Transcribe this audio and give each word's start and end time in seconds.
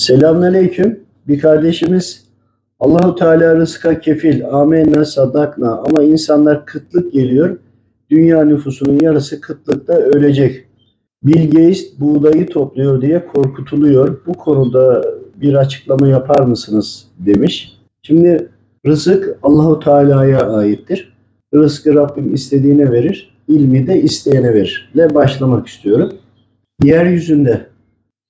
Selamünaleyküm. 0.00 1.00
Bir 1.28 1.40
kardeşimiz 1.40 2.24
Allahu 2.80 3.14
Teala 3.14 3.56
rızka 3.56 4.00
kefil. 4.00 4.46
Amenna 4.50 5.04
sadakna. 5.04 5.78
Ama 5.78 6.02
insanlar 6.02 6.66
kıtlık 6.66 7.12
geliyor. 7.12 7.58
Dünya 8.10 8.44
nüfusunun 8.44 8.98
yarısı 9.02 9.40
kıtlıkta 9.40 9.92
ölecek. 9.92 10.64
Bill 11.22 11.50
Gates 11.50 12.00
buğdayı 12.00 12.46
topluyor 12.46 13.02
diye 13.02 13.26
korkutuluyor. 13.26 14.20
Bu 14.26 14.32
konuda 14.32 15.04
bir 15.36 15.54
açıklama 15.54 16.08
yapar 16.08 16.40
mısınız 16.40 17.06
demiş. 17.18 17.78
Şimdi 18.02 18.48
rızık 18.86 19.38
Allahu 19.42 19.80
Teala'ya 19.80 20.50
aittir. 20.50 21.12
Rızkı 21.54 21.94
Rabbim 21.94 22.34
istediğine 22.34 22.92
verir, 22.92 23.34
ilmi 23.48 23.86
de 23.86 24.02
isteyene 24.02 24.54
verir. 24.54 24.92
Le 24.96 25.14
başlamak 25.14 25.66
istiyorum. 25.66 26.12
Yeryüzünde 26.82 27.66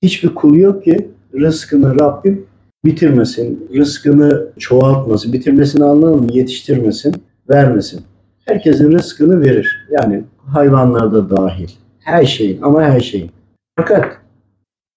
hiçbir 0.03 0.29
kul 0.35 0.57
yok 0.57 0.85
ki 0.85 1.11
rızkını 1.35 2.01
Rabbim 2.01 2.47
bitirmesin, 2.85 3.69
rızkını 3.77 4.47
çoğaltmasın, 4.59 5.33
bitirmesini 5.33 5.85
anlamam 5.85 6.29
yetiştirmesin, 6.29 7.15
vermesin. 7.51 8.01
Herkesin 8.45 8.93
rızkını 8.93 9.41
verir. 9.41 9.87
Yani 9.91 10.25
hayvanlar 10.47 11.13
da 11.13 11.31
dahil. 11.31 11.69
Her 12.01 12.25
şeyin 12.25 12.63
ama 12.63 12.83
her 12.83 13.01
şeyin. 13.01 13.31
Fakat 13.77 14.17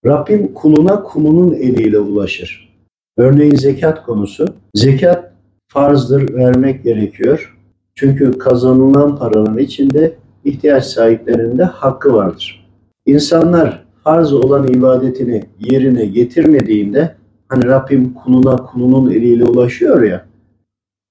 Rabbim 0.06 0.54
kuluna 0.54 1.04
kulunun 1.04 1.54
eliyle 1.54 2.00
ulaşır. 2.00 2.74
Örneğin 3.18 3.56
zekat 3.56 4.04
konusu. 4.06 4.46
Zekat 4.76 5.34
farzdır, 5.68 6.34
vermek 6.34 6.84
gerekiyor. 6.84 7.58
Çünkü 7.96 8.38
kazanılan 8.38 9.18
paranın 9.18 9.58
içinde 9.58 10.16
ihtiyaç 10.46 10.86
sahiplerinde 10.86 11.64
hakkı 11.64 12.14
vardır. 12.14 12.68
İnsanlar 13.06 13.83
farz 14.04 14.34
olan 14.34 14.68
ibadetini 14.68 15.44
yerine 15.60 16.06
getirmediğinde 16.06 17.16
hani 17.48 17.66
Rabbim 17.66 18.14
kuluna 18.14 18.56
kulunun 18.56 19.12
eliyle 19.12 19.46
ulaşıyor 19.46 20.02
ya 20.02 20.26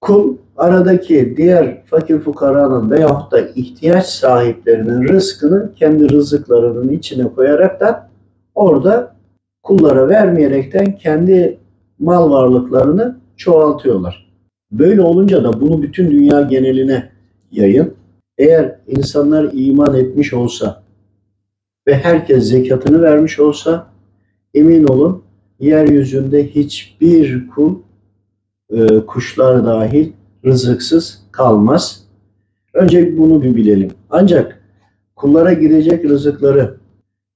kul 0.00 0.36
aradaki 0.56 1.34
diğer 1.36 1.84
fakir 1.84 2.18
fukaranın 2.18 2.90
veyahut 2.90 3.32
da 3.32 3.40
ihtiyaç 3.40 4.06
sahiplerinin 4.06 5.08
rızkını 5.08 5.70
kendi 5.74 6.12
rızıklarının 6.12 6.88
içine 6.88 7.28
koyarak 7.28 7.80
da 7.80 8.10
orada 8.54 9.16
kullara 9.62 10.08
vermeyerekten 10.08 10.96
kendi 10.96 11.58
mal 11.98 12.30
varlıklarını 12.30 13.16
çoğaltıyorlar. 13.36 14.32
Böyle 14.72 15.02
olunca 15.02 15.44
da 15.44 15.60
bunu 15.60 15.82
bütün 15.82 16.10
dünya 16.10 16.42
geneline 16.42 17.08
yayın. 17.52 17.94
Eğer 18.38 18.76
insanlar 18.86 19.50
iman 19.52 19.94
etmiş 19.94 20.32
olsa 20.32 20.81
ve 21.86 21.94
herkes 21.94 22.44
zekatını 22.44 23.02
vermiş 23.02 23.40
olsa 23.40 23.86
emin 24.54 24.84
olun 24.84 25.22
yeryüzünde 25.60 26.46
hiçbir 26.46 27.48
kul 27.48 27.74
e, 28.70 29.00
kuşlar 29.06 29.66
dahil 29.66 30.12
rızıksız 30.44 31.22
kalmaz. 31.32 32.04
Önce 32.74 33.18
bunu 33.18 33.42
bir 33.42 33.54
bilelim. 33.54 33.90
Ancak 34.10 34.62
kullara 35.16 35.52
gidecek 35.52 36.04
rızıkları 36.04 36.76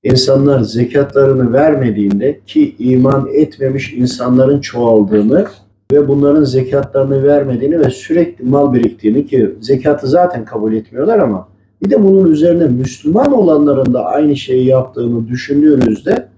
insanlar 0.02 0.60
zekatlarını 0.60 1.52
vermediğinde 1.52 2.40
ki 2.46 2.76
iman 2.78 3.28
etmemiş 3.32 3.92
insanların 3.92 4.60
çoğaldığını 4.60 5.46
ve 5.92 6.08
bunların 6.08 6.44
zekatlarını 6.44 7.24
vermediğini 7.24 7.80
ve 7.80 7.90
sürekli 7.90 8.44
mal 8.44 8.74
biriktiğini 8.74 9.26
ki 9.26 9.54
zekatı 9.60 10.06
zaten 10.06 10.44
kabul 10.44 10.72
etmiyorlar 10.72 11.18
ama 11.18 11.48
bir 11.82 11.90
de 11.90 12.02
bunun 12.02 12.30
üzerine 12.30 12.66
Müslüman 12.66 13.32
olanların 13.32 13.94
da 13.94 14.04
aynı 14.04 14.36
şeyi 14.36 14.66
yaptığını 14.66 15.28
düşündüğünüzde 15.28 16.28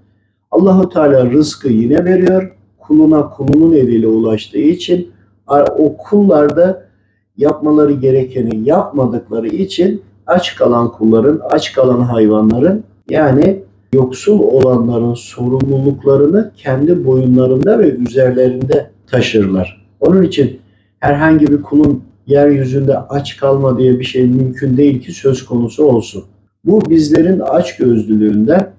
Allahu 0.51 0.89
Teala 0.89 1.31
rızkı 1.31 1.69
yine 1.69 2.05
veriyor. 2.05 2.57
Kuluna 2.79 3.31
kulunun 3.31 3.75
eliyle 3.75 4.07
ulaştığı 4.07 4.59
için 4.59 5.11
o 5.79 5.97
kullarda 5.97 6.89
yapmaları 7.37 7.93
gerekeni 7.93 8.69
yapmadıkları 8.69 9.49
için 9.49 10.03
aç 10.27 10.57
kalan 10.57 10.93
kulların, 10.93 11.41
aç 11.51 11.73
kalan 11.73 12.01
hayvanların 12.01 12.85
yani 13.11 13.63
yoksul 13.93 14.41
olanların 14.41 15.15
sorumluluklarını 15.15 16.53
kendi 16.57 17.07
boyunlarında 17.07 17.79
ve 17.79 17.91
üzerlerinde 17.91 18.91
taşırlar. 19.07 19.87
Onun 20.01 20.23
için 20.23 20.61
herhangi 21.01 21.47
bir 21.47 21.63
kulun 21.63 22.03
yeryüzünde 22.29 22.99
aç 22.99 23.37
kalma 23.37 23.79
diye 23.79 23.99
bir 23.99 24.05
şey 24.05 24.27
mümkün 24.27 24.77
değil 24.77 25.03
ki 25.03 25.13
söz 25.13 25.47
konusu 25.47 25.85
olsun. 25.85 26.25
Bu 26.65 26.91
bizlerin 26.91 27.41
aç 27.41 27.77
gözlülüğünden, 27.77 28.73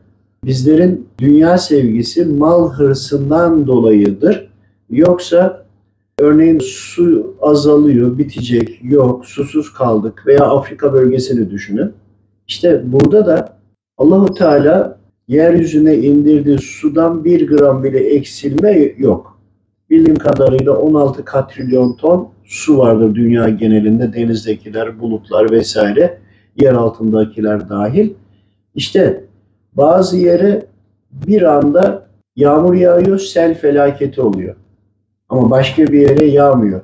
bizlerin 0.46 1.08
dünya 1.20 1.58
sevgisi 1.58 2.26
mal 2.26 2.72
hırsından 2.72 3.68
dolayıdır. 3.68 4.50
Yoksa 4.90 5.66
örneğin 6.20 6.60
su 6.60 7.36
azalıyor, 7.42 8.18
bitecek, 8.18 8.80
yok, 8.84 9.26
susuz 9.26 9.74
kaldık 9.74 10.24
veya 10.28 10.46
Afrika 10.46 10.94
bölgesini 10.94 11.52
düşünün. 11.52 11.94
İşte 12.48 12.82
burada 12.86 13.26
da 13.26 13.60
Allahu 13.98 14.34
Teala 14.34 15.00
yeryüzüne 15.28 15.96
indirdiği 15.98 16.58
sudan 16.58 17.26
bir 17.26 17.48
gram 17.48 17.84
bile 17.84 18.00
eksilme 18.00 18.94
yok. 18.98 19.40
Bildiğim 19.90 20.18
kadarıyla 20.18 20.78
16 20.78 21.26
katrilyon 21.26 21.94
ton 21.94 22.30
su 22.50 22.78
vardır 22.78 23.16
dünya 23.16 23.50
genelinde. 23.50 24.14
Denizdekiler, 24.14 25.00
bulutlar 25.00 25.52
vesaire, 25.52 26.18
yer 26.56 26.74
altındakiler 26.74 27.70
dahil. 27.70 28.14
İşte 28.76 29.24
bazı 29.74 30.18
yere 30.18 30.66
bir 31.28 31.42
anda 31.42 32.08
yağmur 32.36 32.74
yağıyor, 32.74 33.20
sel 33.20 33.58
felaketi 33.58 34.22
oluyor. 34.22 34.56
Ama 35.30 35.50
başka 35.50 35.84
bir 35.84 36.00
yere 36.00 36.26
yağmıyor. 36.26 36.82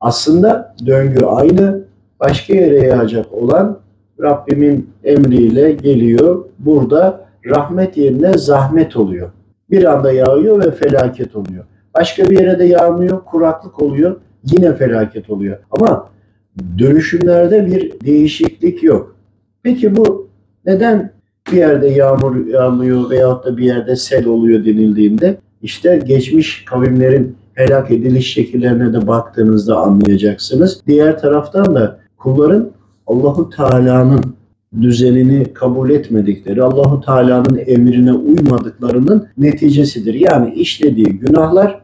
Aslında 0.00 0.74
döngü 0.86 1.24
aynı. 1.24 1.82
Başka 2.20 2.54
yere 2.54 2.86
yağacak 2.86 3.32
olan 3.32 3.78
Rabbimin 4.20 4.90
emriyle 5.04 5.72
geliyor. 5.72 6.44
Burada 6.58 7.26
rahmet 7.46 7.96
yerine 7.96 8.38
zahmet 8.38 8.96
oluyor. 8.96 9.30
Bir 9.70 9.84
anda 9.84 10.12
yağıyor 10.12 10.64
ve 10.64 10.70
felaket 10.70 11.36
oluyor. 11.36 11.64
Başka 11.94 12.30
bir 12.30 12.38
yere 12.38 12.58
de 12.58 12.64
yağmıyor, 12.64 13.24
kuraklık 13.24 13.82
oluyor, 13.82 14.16
yine 14.44 14.76
felaket 14.76 15.30
oluyor. 15.30 15.58
Ama 15.70 16.10
dönüşümlerde 16.78 17.66
bir 17.66 18.00
değişiklik 18.00 18.82
yok. 18.82 19.16
Peki 19.62 19.96
bu 19.96 20.28
neden 20.66 21.12
bir 21.52 21.56
yerde 21.56 21.88
yağmur 21.88 22.46
yağmıyor 22.46 23.10
veyahut 23.10 23.44
da 23.44 23.56
bir 23.56 23.64
yerde 23.64 23.96
sel 23.96 24.26
oluyor 24.26 24.64
denildiğinde 24.64 25.38
işte 25.62 26.00
geçmiş 26.06 26.64
kavimlerin 26.64 27.36
helak 27.54 27.90
ediliş 27.90 28.32
şekillerine 28.32 28.92
de 28.92 29.06
baktığınızda 29.06 29.76
anlayacaksınız. 29.76 30.82
Diğer 30.86 31.18
taraftan 31.18 31.74
da 31.74 31.98
kulların 32.18 32.70
Allahu 33.06 33.50
Teala'nın 33.50 34.34
düzenini 34.80 35.52
kabul 35.52 35.90
etmedikleri, 35.90 36.62
Allahu 36.62 37.00
Teala'nın 37.00 37.62
emrine 37.66 38.12
uymadıklarının 38.12 39.28
neticesidir. 39.38 40.14
Yani 40.14 40.54
işlediği 40.54 41.06
günahlar 41.06 41.82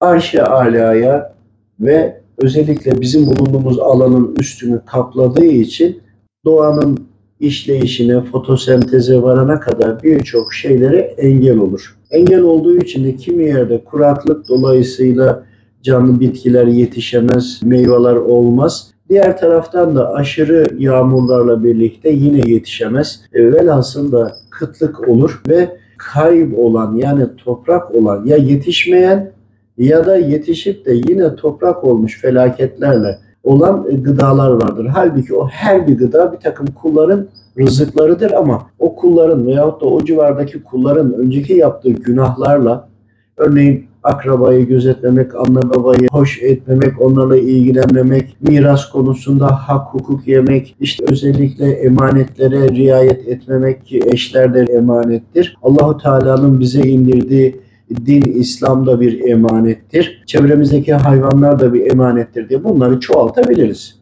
arş-ı 0.00 0.46
alaya 0.46 1.33
ve 1.80 2.20
özellikle 2.38 3.00
bizim 3.00 3.26
bulunduğumuz 3.26 3.78
alanın 3.78 4.34
üstünü 4.40 4.80
kapladığı 4.86 5.44
için 5.44 6.00
doğanın 6.44 6.98
işleyişine, 7.40 8.20
fotosenteze 8.20 9.22
varana 9.22 9.60
kadar 9.60 10.02
birçok 10.02 10.54
şeylere 10.54 10.98
engel 10.98 11.58
olur. 11.58 11.96
Engel 12.10 12.40
olduğu 12.40 12.76
için 12.76 13.04
de 13.04 13.16
kimi 13.16 13.44
yerde 13.44 13.84
kuraklık 13.84 14.48
dolayısıyla 14.48 15.44
canlı 15.82 16.20
bitkiler 16.20 16.66
yetişemez, 16.66 17.60
meyveler 17.62 18.16
olmaz. 18.16 18.90
Diğer 19.08 19.38
taraftan 19.38 19.96
da 19.96 20.14
aşırı 20.14 20.66
yağmurlarla 20.78 21.64
birlikte 21.64 22.10
yine 22.10 22.50
yetişemez. 22.50 23.20
E, 23.32 23.52
velhasıl 23.52 24.12
da 24.12 24.36
kıtlık 24.50 25.08
olur 25.08 25.42
ve 25.48 25.76
kayıp 25.98 26.58
olan 26.58 26.96
yani 26.96 27.26
toprak 27.36 27.94
olan 27.94 28.26
ya 28.26 28.36
yetişmeyen 28.36 29.33
ya 29.78 30.06
da 30.06 30.16
yetişip 30.16 30.86
de 30.86 30.94
yine 30.94 31.36
toprak 31.36 31.84
olmuş 31.84 32.20
felaketlerle 32.20 33.18
olan 33.44 34.02
gıdalar 34.02 34.50
vardır. 34.50 34.86
Halbuki 34.94 35.34
o 35.34 35.48
her 35.48 35.88
bir 35.88 35.98
gıda 35.98 36.32
bir 36.32 36.38
takım 36.38 36.66
kulların 36.66 37.28
rızıklarıdır 37.58 38.30
ama 38.30 38.66
o 38.78 38.96
kulların 38.96 39.46
veyahut 39.46 39.80
da 39.80 39.86
o 39.86 40.04
civardaki 40.04 40.62
kulların 40.62 41.12
önceki 41.12 41.52
yaptığı 41.52 41.90
günahlarla 41.90 42.88
örneğin 43.36 43.86
akrabayı 44.02 44.66
gözetlemek, 44.66 45.34
anne 45.34 45.62
babayı 45.62 46.08
hoş 46.10 46.42
etmemek, 46.42 47.00
onlarla 47.00 47.36
ilgilenmemek, 47.36 48.36
miras 48.40 48.90
konusunda 48.90 49.46
hak 49.46 49.94
hukuk 49.94 50.28
yemek, 50.28 50.76
işte 50.80 51.04
özellikle 51.08 51.70
emanetlere 51.70 52.68
riayet 52.68 53.28
etmemek 53.28 53.86
ki 53.86 54.00
eşler 54.12 54.54
de 54.54 54.60
emanettir. 54.60 55.56
Allahu 55.62 55.98
Teala'nın 55.98 56.60
bize 56.60 56.80
indirdiği 56.80 57.63
din 57.90 58.22
İslam'da 58.22 59.00
bir 59.00 59.28
emanettir. 59.28 60.22
Çevremizdeki 60.26 60.94
hayvanlar 60.94 61.60
da 61.60 61.74
bir 61.74 61.90
emanettir 61.90 62.48
diye 62.48 62.64
bunları 62.64 63.00
çoğaltabiliriz. 63.00 63.98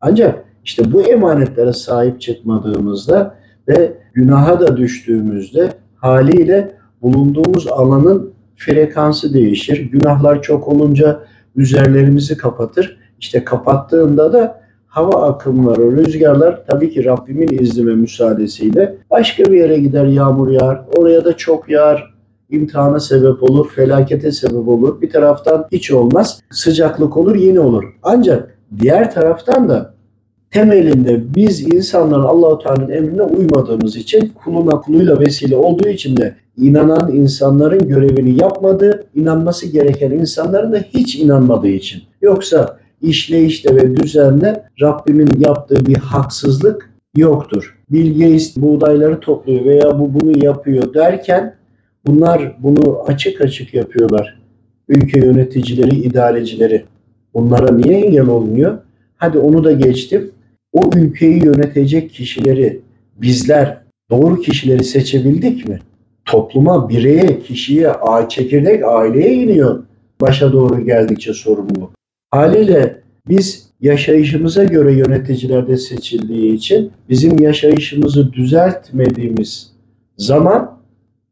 Ancak 0.00 0.44
işte 0.64 0.92
bu 0.92 1.02
emanetlere 1.02 1.72
sahip 1.72 2.20
çıkmadığımızda 2.20 3.34
ve 3.68 3.92
günaha 4.12 4.60
da 4.60 4.76
düştüğümüzde 4.76 5.72
haliyle 5.96 6.74
bulunduğumuz 7.02 7.66
alanın 7.66 8.32
frekansı 8.56 9.34
değişir. 9.34 9.90
Günahlar 9.90 10.42
çok 10.42 10.68
olunca 10.68 11.20
üzerlerimizi 11.56 12.36
kapatır. 12.36 12.98
İşte 13.18 13.44
kapattığında 13.44 14.32
da 14.32 14.60
hava 14.86 15.28
akımları, 15.28 15.96
rüzgarlar 15.96 16.66
tabii 16.66 16.90
ki 16.90 17.04
Rabbimin 17.04 17.58
izni 17.58 17.86
ve 17.86 17.94
müsaadesiyle 17.94 18.96
başka 19.10 19.44
bir 19.44 19.58
yere 19.58 19.78
gider 19.78 20.06
yağmur 20.06 20.50
yağar. 20.50 20.80
Oraya 20.96 21.24
da 21.24 21.36
çok 21.36 21.68
yağar. 21.68 22.14
İmtihana 22.50 23.00
sebep 23.00 23.42
olur, 23.42 23.70
felakete 23.70 24.32
sebep 24.32 24.68
olur. 24.68 25.00
Bir 25.00 25.10
taraftan 25.10 25.66
hiç 25.72 25.90
olmaz. 25.90 26.42
Sıcaklık 26.50 27.16
olur, 27.16 27.34
yine 27.34 27.60
olur. 27.60 27.84
Ancak 28.02 28.58
diğer 28.80 29.14
taraftan 29.14 29.68
da 29.68 29.94
temelinde 30.50 31.34
biz 31.34 31.74
insanların 31.74 32.22
Allahu 32.22 32.58
Teala'nın 32.58 32.90
emrine 32.90 33.22
uymadığımız 33.22 33.96
için 33.96 34.32
kuluna 34.44 34.80
kuluyla 34.80 35.20
vesile 35.20 35.56
olduğu 35.56 35.88
için 35.88 36.16
de 36.16 36.34
inanan 36.56 37.12
insanların 37.12 37.88
görevini 37.88 38.40
yapmadığı, 38.40 39.04
inanması 39.14 39.66
gereken 39.66 40.10
insanların 40.10 40.72
da 40.72 40.78
hiç 40.94 41.16
inanmadığı 41.16 41.68
için. 41.68 42.02
Yoksa 42.22 42.78
işleyişte 43.02 43.76
ve 43.76 43.96
düzenle 43.96 44.64
Rabbimin 44.80 45.30
yaptığı 45.38 45.86
bir 45.86 45.96
haksızlık 45.96 46.90
yoktur. 47.16 47.78
Bill 47.90 48.12
Gates 48.12 48.56
buğdayları 48.56 49.20
topluyor 49.20 49.64
veya 49.64 49.98
bu 49.98 50.14
bunu 50.14 50.44
yapıyor 50.44 50.94
derken 50.94 51.54
bunlar 52.06 52.56
bunu 52.58 53.02
açık 53.06 53.40
açık 53.40 53.74
yapıyorlar. 53.74 54.40
Ülke 54.88 55.18
yöneticileri, 55.18 55.94
idarecileri. 55.94 56.84
Bunlara 57.34 57.74
niye 57.74 58.00
engel 58.00 58.26
olmuyor? 58.26 58.78
Hadi 59.16 59.38
onu 59.38 59.64
da 59.64 59.72
geçtim. 59.72 60.30
O 60.72 60.90
ülkeyi 60.96 61.44
yönetecek 61.44 62.10
kişileri 62.10 62.80
bizler 63.16 63.80
doğru 64.10 64.40
kişileri 64.40 64.84
seçebildik 64.84 65.68
mi? 65.68 65.80
Topluma, 66.24 66.88
bireye, 66.88 67.40
kişiye, 67.40 67.92
çekirdek 68.28 68.84
aileye 68.84 69.34
iniyor 69.34 69.82
başa 70.20 70.52
doğru 70.52 70.84
geldikçe 70.84 71.34
sorumluluk. 71.34 71.92
Haliyle 72.30 73.00
biz 73.28 73.70
yaşayışımıza 73.80 74.64
göre 74.64 74.92
yöneticilerde 74.92 75.76
seçildiği 75.76 76.54
için 76.54 76.90
bizim 77.08 77.38
yaşayışımızı 77.38 78.32
düzeltmediğimiz 78.32 79.72
zaman 80.16 80.79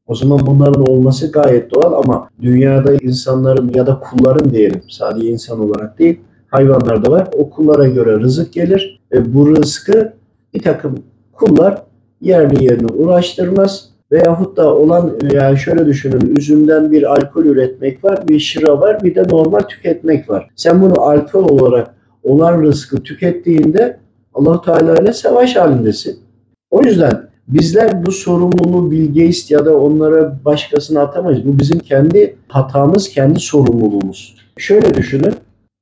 o 0.09 0.15
zaman 0.15 0.47
bunların 0.47 0.89
olması 0.89 1.33
gayet 1.33 1.75
doğal 1.75 1.93
ama 1.93 2.29
dünyada 2.43 2.95
insanların 3.03 3.73
ya 3.75 3.87
da 3.87 4.01
kulların 4.01 4.51
diyelim 4.51 4.83
sadece 4.89 5.29
insan 5.29 5.61
olarak 5.61 5.99
değil 5.99 6.21
hayvanlar 6.49 7.05
da 7.05 7.11
var. 7.11 7.29
O 7.33 7.51
kullara 7.51 7.89
göre 7.89 8.21
rızık 8.21 8.53
gelir 8.53 9.01
ve 9.13 9.35
bu 9.35 9.57
rızkı 9.57 10.13
bir 10.55 10.63
takım 10.63 10.99
kullar 11.33 11.83
yerli 12.21 12.65
yerine 12.65 12.87
uğraştırmaz. 12.87 13.89
Veyahut 14.13 14.57
da 14.57 14.75
olan 14.75 15.13
yani 15.33 15.59
şöyle 15.59 15.87
düşünün 15.87 16.37
üzümden 16.37 16.93
bir 16.93 17.13
alkol 17.13 17.45
üretmek 17.45 18.05
var, 18.05 18.29
bir 18.29 18.41
şıra 18.41 18.81
var, 18.81 19.03
bir 19.03 19.15
de 19.15 19.23
normal 19.31 19.61
tüketmek 19.61 20.31
var. 20.31 20.49
Sen 20.57 20.83
bunu 20.83 21.01
alkol 21.01 21.49
olarak 21.49 21.95
olan 22.23 22.63
rızkı 22.63 23.03
tükettiğinde 23.03 23.99
allah 24.35 24.63
Teala 24.63 24.97
ile 24.97 25.13
savaş 25.13 25.57
halindesin. 25.57 26.19
O 26.71 26.83
yüzden 26.83 27.28
bizler 27.49 28.07
bu 28.07 28.13
sorumluluğu 28.13 28.91
Bill 28.91 29.07
Gates 29.07 29.51
ya 29.51 29.67
da 29.67 29.79
onlara 29.79 30.39
başkasına 30.45 31.01
atamayız. 31.01 31.47
Bu 31.47 31.59
bizim 31.59 31.79
kendi 31.79 32.37
hatamız, 32.49 33.09
kendi 33.09 33.41
sorumluluğumuz. 33.41 34.37
Şöyle 34.57 34.95
düşünün. 34.95 35.35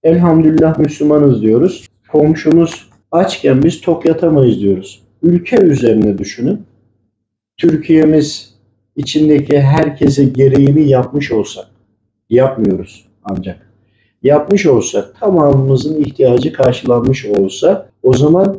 Elhamdülillah 0.02 0.78
Müslümanız 0.78 1.42
diyoruz. 1.42 1.88
Komşumuz 2.12 2.88
açken 3.12 3.62
biz 3.62 3.80
tok 3.80 4.06
yatamayız 4.06 4.60
diyoruz. 4.60 5.02
Ülke 5.22 5.56
üzerine 5.56 6.18
düşünün. 6.18 6.62
Türkiye'miz 7.56 8.54
içindeki 8.96 9.60
herkese 9.60 10.24
gereğini 10.24 10.88
yapmış 10.88 11.32
olsak, 11.32 11.66
yapmıyoruz 12.30 13.08
ancak. 13.24 13.70
Yapmış 14.22 14.66
olsak, 14.66 15.20
tamamımızın 15.20 16.00
ihtiyacı 16.00 16.52
karşılanmış 16.52 17.26
olsa 17.26 17.88
o 18.02 18.12
zaman 18.12 18.58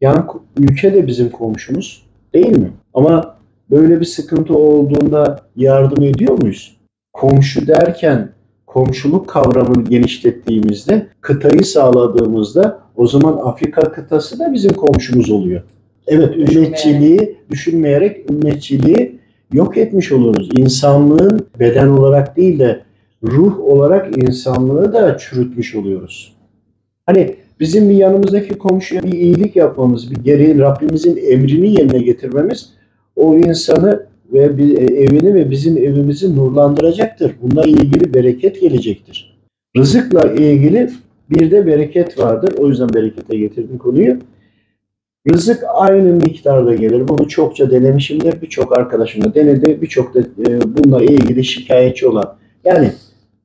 yani 0.00 0.24
ülke 0.58 0.94
de 0.94 1.06
bizim 1.06 1.30
komşumuz 1.30 2.02
değil 2.34 2.58
mi? 2.58 2.70
Ama 2.94 3.36
böyle 3.70 4.00
bir 4.00 4.04
sıkıntı 4.04 4.54
olduğunda 4.58 5.40
yardım 5.56 6.04
ediyor 6.04 6.42
muyuz? 6.42 6.76
Komşu 7.12 7.66
derken 7.66 8.32
komşuluk 8.66 9.28
kavramını 9.28 9.84
genişlettiğimizde, 9.84 11.06
kıtayı 11.20 11.64
sağladığımızda 11.64 12.78
o 12.96 13.06
zaman 13.06 13.40
Afrika 13.44 13.92
kıtası 13.92 14.38
da 14.38 14.52
bizim 14.52 14.72
komşumuz 14.72 15.30
oluyor. 15.30 15.62
Evet, 16.06 16.36
ümmetçiliği 16.36 17.36
düşünmeyerek 17.50 18.30
ümmetçiliği 18.30 19.18
yok 19.52 19.76
etmiş 19.76 20.12
oluruz. 20.12 20.48
İnsanlığın 20.52 21.46
beden 21.58 21.88
olarak 21.88 22.36
değil 22.36 22.58
de 22.58 22.82
ruh 23.22 23.60
olarak 23.60 24.18
insanlığı 24.18 24.92
da 24.92 25.18
çürütmüş 25.18 25.74
oluyoruz. 25.74 26.36
Hani 27.06 27.36
bizim 27.62 27.90
bir 27.90 27.94
yanımızdaki 27.94 28.58
komşuya 28.58 29.02
bir 29.02 29.12
iyilik 29.12 29.56
yapmamız, 29.56 30.10
bir 30.10 30.16
gereğin 30.16 30.58
Rabbimizin 30.58 31.16
emrini 31.16 31.70
yerine 31.70 31.98
getirmemiz 31.98 32.70
o 33.16 33.36
insanı 33.36 34.06
ve 34.32 34.38
e, 34.38 34.84
evini 34.84 35.34
ve 35.34 35.50
bizim 35.50 35.76
evimizi 35.76 36.36
nurlandıracaktır. 36.36 37.34
Bununla 37.42 37.64
ilgili 37.64 38.14
bereket 38.14 38.60
gelecektir. 38.60 39.38
Rızıkla 39.76 40.32
ilgili 40.32 40.90
bir 41.30 41.50
de 41.50 41.66
bereket 41.66 42.18
vardır. 42.18 42.54
O 42.58 42.68
yüzden 42.68 42.88
berekete 42.94 43.36
getirdim 43.36 43.78
konuyu. 43.78 44.18
Rızık 45.32 45.64
aynı 45.74 46.12
miktarda 46.12 46.74
gelir. 46.74 47.08
Bunu 47.08 47.28
çokça 47.28 47.70
denemişimdir. 47.70 48.42
Birçok 48.42 48.78
arkadaşım 48.78 49.24
da 49.24 49.34
denedi. 49.34 49.82
Birçok 49.82 50.14
da 50.14 50.20
e, 50.20 50.60
bununla 50.76 51.02
ilgili 51.02 51.44
şikayetçi 51.44 52.08
olan. 52.08 52.36
Yani 52.64 52.92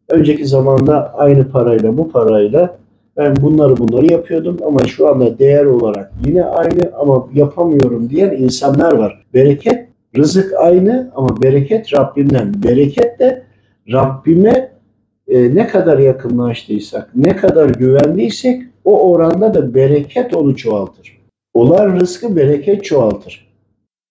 önceki 0.10 0.48
zamanda 0.48 1.14
aynı 1.14 1.52
parayla 1.52 1.98
bu 1.98 2.12
parayla 2.12 2.78
ben 3.18 3.36
bunları 3.42 3.78
bunları 3.78 4.12
yapıyordum 4.12 4.58
ama 4.66 4.80
şu 4.80 5.08
anda 5.08 5.40
değer 5.40 5.66
olarak 5.66 6.12
yine 6.26 6.44
aynı 6.44 6.92
ama 6.98 7.28
yapamıyorum 7.34 8.10
diyen 8.10 8.32
insanlar 8.32 8.94
var. 8.94 9.26
Bereket, 9.34 9.88
rızık 10.18 10.54
aynı 10.60 11.12
ama 11.16 11.42
bereket 11.42 11.94
Rabbimden. 11.94 12.64
Bereket 12.64 13.20
de 13.20 13.44
Rabbime 13.92 14.72
e, 15.28 15.56
ne 15.56 15.68
kadar 15.68 16.00
yakınlaştıysak, 16.00 17.10
ne 17.16 17.36
kadar 17.36 17.70
güvendiysek 17.70 18.64
o 18.86 19.12
oranda 19.12 19.54
da 19.54 19.74
bereket 19.74 20.36
onu 20.36 20.56
çoğaltır. 20.56 21.18
Olan 21.54 22.00
rızkı 22.00 22.36
bereket 22.36 22.84
çoğaltır. 22.84 23.48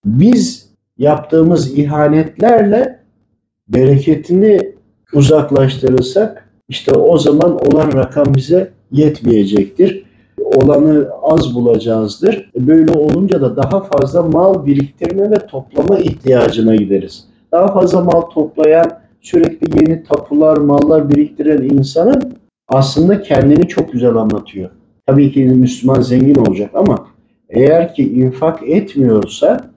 Biz 0.05 0.69
yaptığımız 0.97 1.77
ihanetlerle 1.77 2.99
bereketini 3.67 4.73
uzaklaştırırsak 5.13 6.49
işte 6.69 6.91
o 6.91 7.17
zaman 7.17 7.67
olan 7.67 7.93
rakam 7.93 8.35
bize 8.35 8.76
yetmeyecektir. 8.91 10.03
Olanı 10.43 11.09
az 11.21 11.55
bulacağızdır. 11.55 12.49
Böyle 12.55 12.91
olunca 12.91 13.41
da 13.41 13.55
daha 13.55 13.83
fazla 13.83 14.23
mal 14.23 14.65
biriktirme 14.65 15.31
ve 15.31 15.35
toplama 15.47 15.99
ihtiyacına 15.99 16.75
gideriz. 16.75 17.23
Daha 17.51 17.73
fazla 17.73 18.01
mal 18.01 18.21
toplayan, 18.21 18.91
sürekli 19.21 19.79
yeni 19.79 20.03
tapular, 20.03 20.57
mallar 20.57 21.09
biriktiren 21.09 21.61
insanın 21.61 22.33
aslında 22.67 23.21
kendini 23.21 23.67
çok 23.67 23.93
güzel 23.93 24.15
anlatıyor. 24.15 24.69
Tabii 25.05 25.31
ki 25.31 25.45
Müslüman 25.45 26.01
zengin 26.01 26.35
olacak 26.35 26.71
ama 26.73 27.07
eğer 27.49 27.93
ki 27.95 28.13
infak 28.13 28.69
etmiyorsa, 28.69 29.69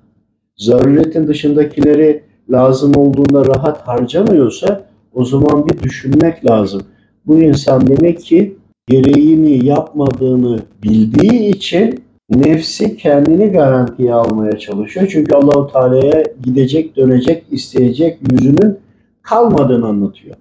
zaruretin 0.56 1.28
dışındakileri 1.28 2.22
lazım 2.50 2.96
olduğunda 2.96 3.46
rahat 3.46 3.88
harcamıyorsa 3.88 4.84
o 5.14 5.24
zaman 5.24 5.68
bir 5.68 5.82
düşünmek 5.82 6.50
lazım. 6.50 6.82
Bu 7.26 7.38
insan 7.38 7.86
demek 7.86 8.20
ki 8.20 8.56
gereğini 8.88 9.66
yapmadığını 9.66 10.60
bildiği 10.82 11.49
için 11.49 12.04
nefsi 12.30 12.96
kendini 12.96 13.46
garantiye 13.46 14.14
almaya 14.14 14.58
çalışıyor. 14.58 15.06
Çünkü 15.10 15.34
Allahu 15.34 15.72
Teala'ya 15.72 16.25
gidecek, 16.42 16.96
dönecek, 16.96 17.44
isteyecek 17.50 18.18
yüzünün 18.32 18.78
kalmadığını 19.22 19.87
anlatıyor. 19.87 20.37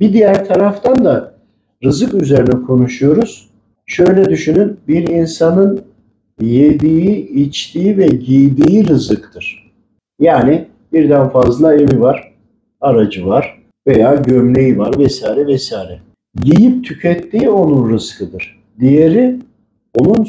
Bir 0.00 0.12
diğer 0.12 0.44
taraftan 0.44 1.04
da 1.04 1.34
rızık 1.84 2.14
üzerine 2.14 2.62
konuşuyoruz. 2.66 3.50
Şöyle 3.86 4.30
düşünün, 4.30 4.76
bir 4.88 5.08
insanın 5.08 5.82
yediği, 6.40 7.28
içtiği 7.28 7.98
ve 7.98 8.06
giydiği 8.06 8.88
rızıktır. 8.88 9.72
Yani 10.20 10.66
birden 10.92 11.28
fazla 11.28 11.74
evi 11.74 12.00
var, 12.00 12.32
aracı 12.80 13.26
var 13.26 13.62
veya 13.86 14.14
gömleği 14.14 14.78
var 14.78 14.98
vesaire 14.98 15.46
vesaire. 15.46 16.00
Giyip 16.34 16.84
tükettiği 16.84 17.50
onun 17.50 17.90
rızkıdır. 17.92 18.60
Diğeri 18.80 19.36
onun 19.98 20.28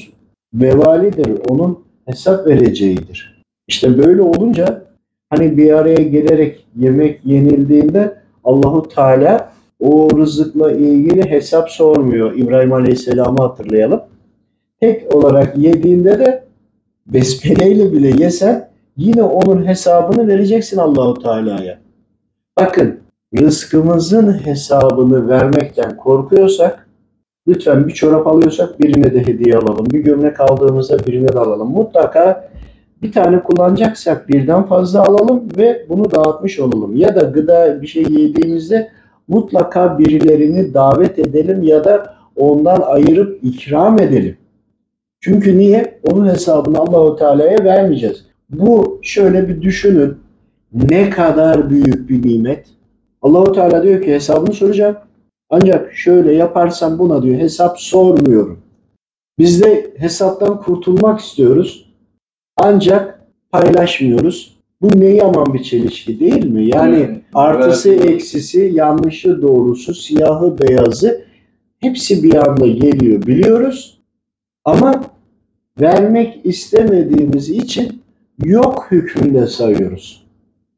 vebalidir, 0.53 1.39
onun 1.49 1.79
hesap 2.05 2.47
vereceğidir. 2.47 3.43
İşte 3.67 3.97
böyle 3.97 4.21
olunca 4.21 4.85
hani 5.29 5.57
bir 5.57 5.73
araya 5.73 6.03
gelerek 6.03 6.65
yemek 6.75 7.25
yenildiğinde 7.25 8.17
Allahu 8.43 8.89
Teala 8.89 9.53
o 9.79 10.09
rızıkla 10.17 10.71
ilgili 10.71 11.29
hesap 11.29 11.69
sormuyor. 11.69 12.35
İbrahim 12.35 12.73
Aleyhisselam'ı 12.73 13.41
hatırlayalım. 13.41 14.01
Tek 14.79 15.15
olarak 15.15 15.57
yediğinde 15.57 16.19
de 16.19 16.43
besmeleyle 17.07 17.91
bile 17.91 18.23
yesen 18.23 18.69
yine 18.97 19.23
onun 19.23 19.67
hesabını 19.67 20.27
vereceksin 20.27 20.77
Allahu 20.77 21.21
Teala'ya. 21.21 21.79
Bakın 22.59 22.99
rızkımızın 23.37 24.33
hesabını 24.45 25.29
vermekten 25.29 25.97
korkuyorsak 25.97 26.87
lütfen 27.47 27.87
bir 27.87 27.93
çorap 27.93 28.27
alıyorsak 28.27 28.79
birine 28.79 29.13
de 29.13 29.27
hediye 29.27 29.57
alalım. 29.57 29.85
Bir 29.85 29.99
gömlek 29.99 30.39
aldığımızda 30.39 30.99
birine 30.99 31.27
de 31.27 31.39
alalım. 31.39 31.71
Mutlaka 31.71 32.51
bir 33.01 33.11
tane 33.11 33.43
kullanacaksak 33.43 34.29
birden 34.29 34.63
fazla 34.63 35.03
alalım 35.03 35.47
ve 35.57 35.85
bunu 35.89 36.11
dağıtmış 36.11 36.59
olalım. 36.59 36.95
Ya 36.95 37.15
da 37.15 37.21
gıda 37.21 37.81
bir 37.81 37.87
şey 37.87 38.03
yediğimizde 38.03 38.91
mutlaka 39.27 39.99
birilerini 39.99 40.73
davet 40.73 41.19
edelim 41.19 41.63
ya 41.63 41.83
da 41.83 42.15
ondan 42.35 42.81
ayırıp 42.81 43.43
ikram 43.43 43.99
edelim. 43.99 44.37
Çünkü 45.19 45.57
niye? 45.57 45.99
Onun 46.11 46.27
hesabını 46.27 46.79
Allahu 46.79 47.15
Teala'ya 47.15 47.63
vermeyeceğiz. 47.63 48.25
Bu 48.49 48.99
şöyle 49.01 49.49
bir 49.49 49.61
düşünün. 49.61 50.17
Ne 50.73 51.09
kadar 51.09 51.69
büyük 51.69 52.09
bir 52.09 52.27
nimet. 52.27 52.65
Allahu 53.21 53.51
Teala 53.51 53.83
diyor 53.83 54.01
ki 54.01 54.13
hesabını 54.13 54.53
soracağım. 54.53 54.97
Ancak 55.49 55.93
şöyle 55.93 56.33
yaparsam 56.33 56.99
buna 56.99 57.23
diyor 57.23 57.39
hesap 57.39 57.79
sormuyorum. 57.79 58.59
Biz 59.39 59.63
de 59.63 59.93
hesaptan 59.97 60.61
kurtulmak 60.61 61.19
istiyoruz. 61.19 61.93
Ancak 62.57 63.21
paylaşmıyoruz. 63.51 64.57
Bu 64.81 64.99
ne 64.99 65.05
yaman 65.05 65.53
bir 65.53 65.63
çelişki 65.63 66.19
değil 66.19 66.45
mi? 66.45 66.69
Yani 66.75 66.95
Evet. 66.95 67.21
artısı, 67.33 67.89
Evet. 67.93 68.09
eksisi, 68.09 68.71
yanlışı, 68.73 69.41
doğrusu, 69.41 69.93
siyahı, 69.93 70.59
beyazı 70.59 71.25
hepsi 71.79 72.23
bir 72.23 72.33
anda 72.47 72.67
geliyor 72.67 73.21
biliyoruz. 73.27 74.01
Ama 74.65 75.03
vermek 75.81 76.39
istemediğimiz 76.43 77.49
için 77.49 78.01
yok 78.43 78.87
hükmünde 78.91 79.47
sayıyoruz. 79.47 80.23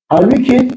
Halbuki 0.09 0.69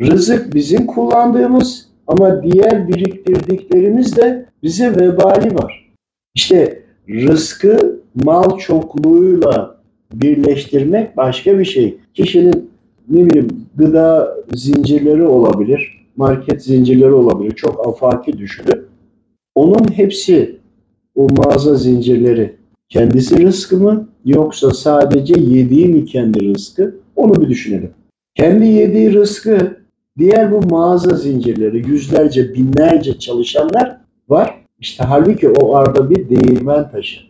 rızık 0.00 0.54
bizim 0.54 0.86
kullandığımız 0.86 1.88
ama 2.06 2.42
diğer 2.42 2.88
biriktirdiklerimiz 2.88 4.16
de 4.16 4.46
bize 4.62 4.96
vebali 4.96 5.54
var. 5.54 5.92
İşte 6.34 6.82
rızkı 7.08 8.00
mal 8.24 8.58
çokluğuyla 8.58 9.78
birleştirmek 10.12 11.16
başka 11.16 11.58
bir 11.58 11.64
şey. 11.64 11.98
Kişinin 12.14 12.70
ne 13.08 13.26
bileyim 13.26 13.66
gıda 13.76 14.36
zincirleri 14.54 15.26
olabilir, 15.26 16.06
market 16.16 16.62
zincirleri 16.62 17.12
olabilir. 17.12 17.54
Çok 17.54 17.88
afaki 17.88 18.38
düşünün. 18.38 18.82
Onun 19.54 19.92
hepsi 19.92 20.58
o 21.16 21.26
mağaza 21.36 21.74
zincirleri 21.74 22.56
kendisi 22.88 23.46
rızkı 23.46 23.76
mı 23.76 24.08
yoksa 24.24 24.70
sadece 24.70 25.34
yediği 25.40 25.88
mi 25.88 26.04
kendi 26.04 26.54
rızkı? 26.54 26.96
Onu 27.16 27.34
bir 27.40 27.48
düşünelim. 27.48 27.90
Kendi 28.34 28.66
yediği 28.66 29.12
rızkı 29.12 29.76
diğer 30.18 30.52
bu 30.52 30.60
mağaza 30.70 31.16
zincirleri 31.16 31.90
yüzlerce 31.90 32.54
binlerce 32.54 33.18
çalışanlar 33.18 33.96
var. 34.28 34.64
İşte 34.78 35.04
halbuki 35.04 35.48
o 35.48 35.74
arada 35.74 36.10
bir 36.10 36.28
değirmen 36.28 36.90
taşı. 36.90 37.20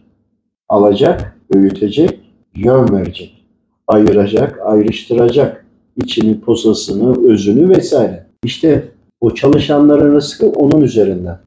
Alacak, 0.68 1.36
öğütecek, 1.54 2.20
yön 2.54 2.92
verecek. 2.92 3.44
Ayıracak, 3.86 4.58
ayrıştıracak. 4.64 5.64
içini, 5.96 6.40
posasını, 6.40 7.28
özünü 7.28 7.68
vesaire. 7.68 8.26
İşte 8.44 8.88
o 9.20 9.34
çalışanların 9.34 10.14
rızkı 10.14 10.46
onun 10.48 10.82
üzerinden. 10.82 11.38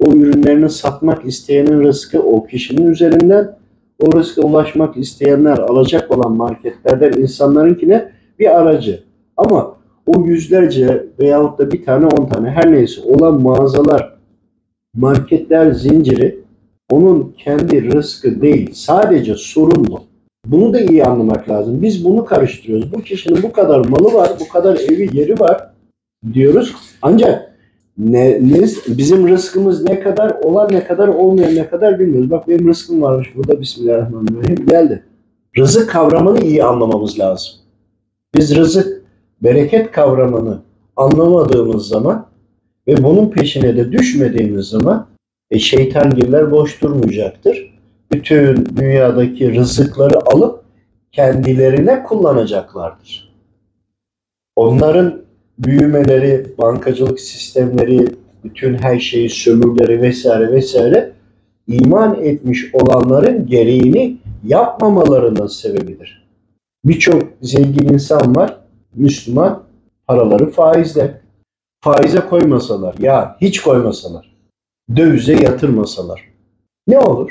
O 0.00 0.12
ürünlerini 0.12 0.70
satmak 0.70 1.24
isteyenin 1.24 1.80
rızkı 1.80 2.22
o 2.22 2.46
kişinin 2.46 2.86
üzerinden. 2.86 3.56
O 3.98 4.12
rızka 4.12 4.42
ulaşmak 4.42 4.96
isteyenler 4.96 5.58
alacak 5.58 6.10
olan 6.10 6.32
marketlerden 6.32 7.20
insanlarınkine 7.20 8.12
bir 8.38 8.58
aracı. 8.60 9.04
Ama 9.36 9.77
o 10.08 10.26
yüzlerce 10.26 11.06
veyahut 11.20 11.58
da 11.58 11.70
bir 11.70 11.84
tane 11.84 12.06
on 12.06 12.26
tane 12.26 12.50
her 12.50 12.72
neyse 12.72 13.00
olan 13.00 13.42
mağazalar, 13.42 14.18
marketler 14.94 15.70
zinciri 15.70 16.38
onun 16.90 17.34
kendi 17.38 17.92
rızkı 17.92 18.42
değil. 18.42 18.70
Sadece 18.72 19.34
sorumlu. 19.34 20.02
Bunu 20.46 20.74
da 20.74 20.80
iyi 20.80 21.04
anlamak 21.04 21.50
lazım. 21.50 21.82
Biz 21.82 22.04
bunu 22.04 22.24
karıştırıyoruz. 22.24 22.92
Bu 22.92 23.00
kişinin 23.00 23.42
bu 23.42 23.52
kadar 23.52 23.84
malı 23.84 24.14
var, 24.14 24.30
bu 24.40 24.48
kadar 24.48 24.76
evi 24.76 25.18
yeri 25.18 25.40
var 25.40 25.70
diyoruz. 26.32 26.74
Ancak 27.02 27.54
ne, 27.98 28.40
ne, 28.42 28.66
bizim 28.88 29.28
rızkımız 29.28 29.84
ne 29.84 30.00
kadar, 30.00 30.30
olan 30.30 30.72
ne 30.72 30.84
kadar, 30.84 31.08
olmayan 31.08 31.54
ne 31.54 31.68
kadar 31.68 31.98
bilmiyoruz. 31.98 32.30
Bak 32.30 32.48
benim 32.48 32.68
rızkım 32.68 33.02
varmış 33.02 33.28
burada. 33.36 33.60
Bismillahirrahmanirrahim. 33.60 34.66
Geldi. 34.66 35.04
Rızık 35.58 35.90
kavramını 35.90 36.40
iyi 36.40 36.64
anlamamız 36.64 37.18
lazım. 37.18 37.52
Biz 38.36 38.56
rızık, 38.56 38.97
bereket 39.42 39.92
kavramını 39.92 40.62
anlamadığımız 40.96 41.88
zaman 41.88 42.26
ve 42.88 43.04
bunun 43.04 43.30
peşine 43.30 43.76
de 43.76 43.92
düşmediğimiz 43.92 44.66
zaman 44.66 45.06
e, 45.50 45.58
şeytangiller 45.58 46.50
boş 46.50 46.82
durmayacaktır. 46.82 47.74
Bütün 48.12 48.76
dünyadaki 48.76 49.54
rızıkları 49.54 50.18
alıp 50.26 50.64
kendilerine 51.12 52.02
kullanacaklardır. 52.02 53.32
Onların 54.56 55.22
büyümeleri, 55.58 56.46
bankacılık 56.58 57.20
sistemleri, 57.20 58.06
bütün 58.44 58.74
her 58.74 58.98
şeyi 58.98 59.30
sömürleri 59.30 60.02
vesaire 60.02 60.52
vesaire 60.52 61.12
iman 61.68 62.22
etmiş 62.22 62.74
olanların 62.74 63.46
gereğini 63.46 64.16
yapmamalarının 64.44 65.46
sebebidir. 65.46 66.26
Birçok 66.84 67.22
zengin 67.42 67.88
insan 67.88 68.36
var, 68.36 68.58
Müslüman, 68.94 69.62
paraları 70.06 70.50
faizle. 70.50 71.20
Faize 71.80 72.20
koymasalar, 72.20 72.94
ya 72.98 73.36
hiç 73.40 73.60
koymasalar, 73.62 74.36
dövize 74.96 75.32
yatırmasalar 75.32 76.28
ne 76.88 76.98
olur? 76.98 77.30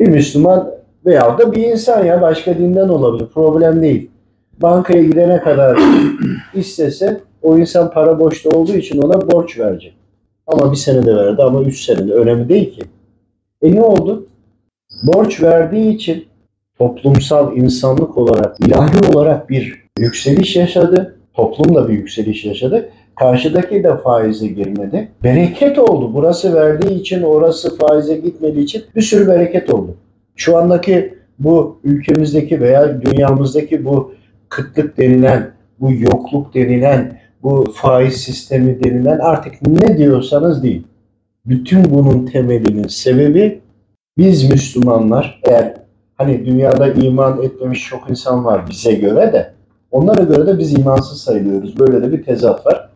Bir 0.00 0.08
Müslüman 0.08 0.70
veya 1.06 1.38
da 1.38 1.52
bir 1.52 1.62
insan 1.62 2.04
ya 2.04 2.22
başka 2.22 2.58
dinden 2.58 2.88
olabilir, 2.88 3.26
problem 3.26 3.82
değil. 3.82 4.10
Bankaya 4.62 5.02
gidene 5.02 5.40
kadar 5.40 5.78
istese 6.54 7.20
o 7.42 7.58
insan 7.58 7.90
para 7.90 8.20
boşta 8.20 8.50
olduğu 8.50 8.74
için 8.74 9.02
ona 9.02 9.30
borç 9.30 9.58
verecek. 9.58 9.94
Ama 10.46 10.72
bir 10.72 10.76
senede 10.76 11.16
verdi 11.16 11.42
ama 11.42 11.62
üç 11.62 11.84
senede 11.84 12.12
önemli 12.12 12.48
değil 12.48 12.74
ki. 12.74 12.82
E 13.62 13.74
ne 13.74 13.82
oldu? 13.82 14.26
Borç 15.02 15.42
verdiği 15.42 15.94
için 15.94 16.26
toplumsal 16.78 17.56
insanlık 17.56 18.18
olarak, 18.18 18.60
ilahi 18.60 19.12
olarak 19.12 19.50
bir 19.50 19.82
yükseliş 19.98 20.56
yaşadı. 20.56 21.16
Toplum 21.34 21.74
da 21.74 21.88
bir 21.88 21.92
yükseliş 21.92 22.44
yaşadı. 22.44 22.88
Karşıdaki 23.16 23.84
de 23.84 23.96
faize 23.96 24.46
girmedi. 24.46 25.08
Bereket 25.24 25.78
oldu. 25.78 26.10
Burası 26.14 26.54
verdiği 26.54 27.00
için, 27.00 27.22
orası 27.22 27.78
faize 27.78 28.16
gitmediği 28.16 28.64
için 28.64 28.82
bir 28.96 29.02
sürü 29.02 29.28
bereket 29.28 29.70
oldu. 29.70 29.96
Şu 30.36 30.56
andaki 30.56 31.14
bu 31.38 31.80
ülkemizdeki 31.84 32.60
veya 32.60 33.02
dünyamızdaki 33.02 33.84
bu 33.84 34.14
kıtlık 34.48 34.98
denilen, 34.98 35.50
bu 35.80 35.92
yokluk 35.92 36.54
denilen, 36.54 37.20
bu 37.42 37.72
faiz 37.74 38.14
sistemi 38.14 38.84
denilen 38.84 39.18
artık 39.18 39.54
ne 39.66 39.98
diyorsanız 39.98 40.62
deyin. 40.62 40.86
Bütün 41.46 41.94
bunun 41.94 42.26
temelinin 42.26 42.88
sebebi 42.88 43.60
biz 44.18 44.50
Müslümanlar 44.50 45.40
eğer 45.44 45.74
hani 46.22 46.46
dünyada 46.46 46.92
iman 46.92 47.42
etmemiş 47.42 47.88
çok 47.88 48.10
insan 48.10 48.44
var 48.44 48.70
bize 48.70 48.92
göre 48.92 49.32
de 49.32 49.52
onlara 49.90 50.22
göre 50.22 50.46
de 50.46 50.58
biz 50.58 50.78
imansız 50.78 51.20
sayılıyoruz. 51.20 51.78
Böyle 51.78 52.02
de 52.02 52.12
bir 52.12 52.24
tezat 52.24 52.66
var. 52.66 52.88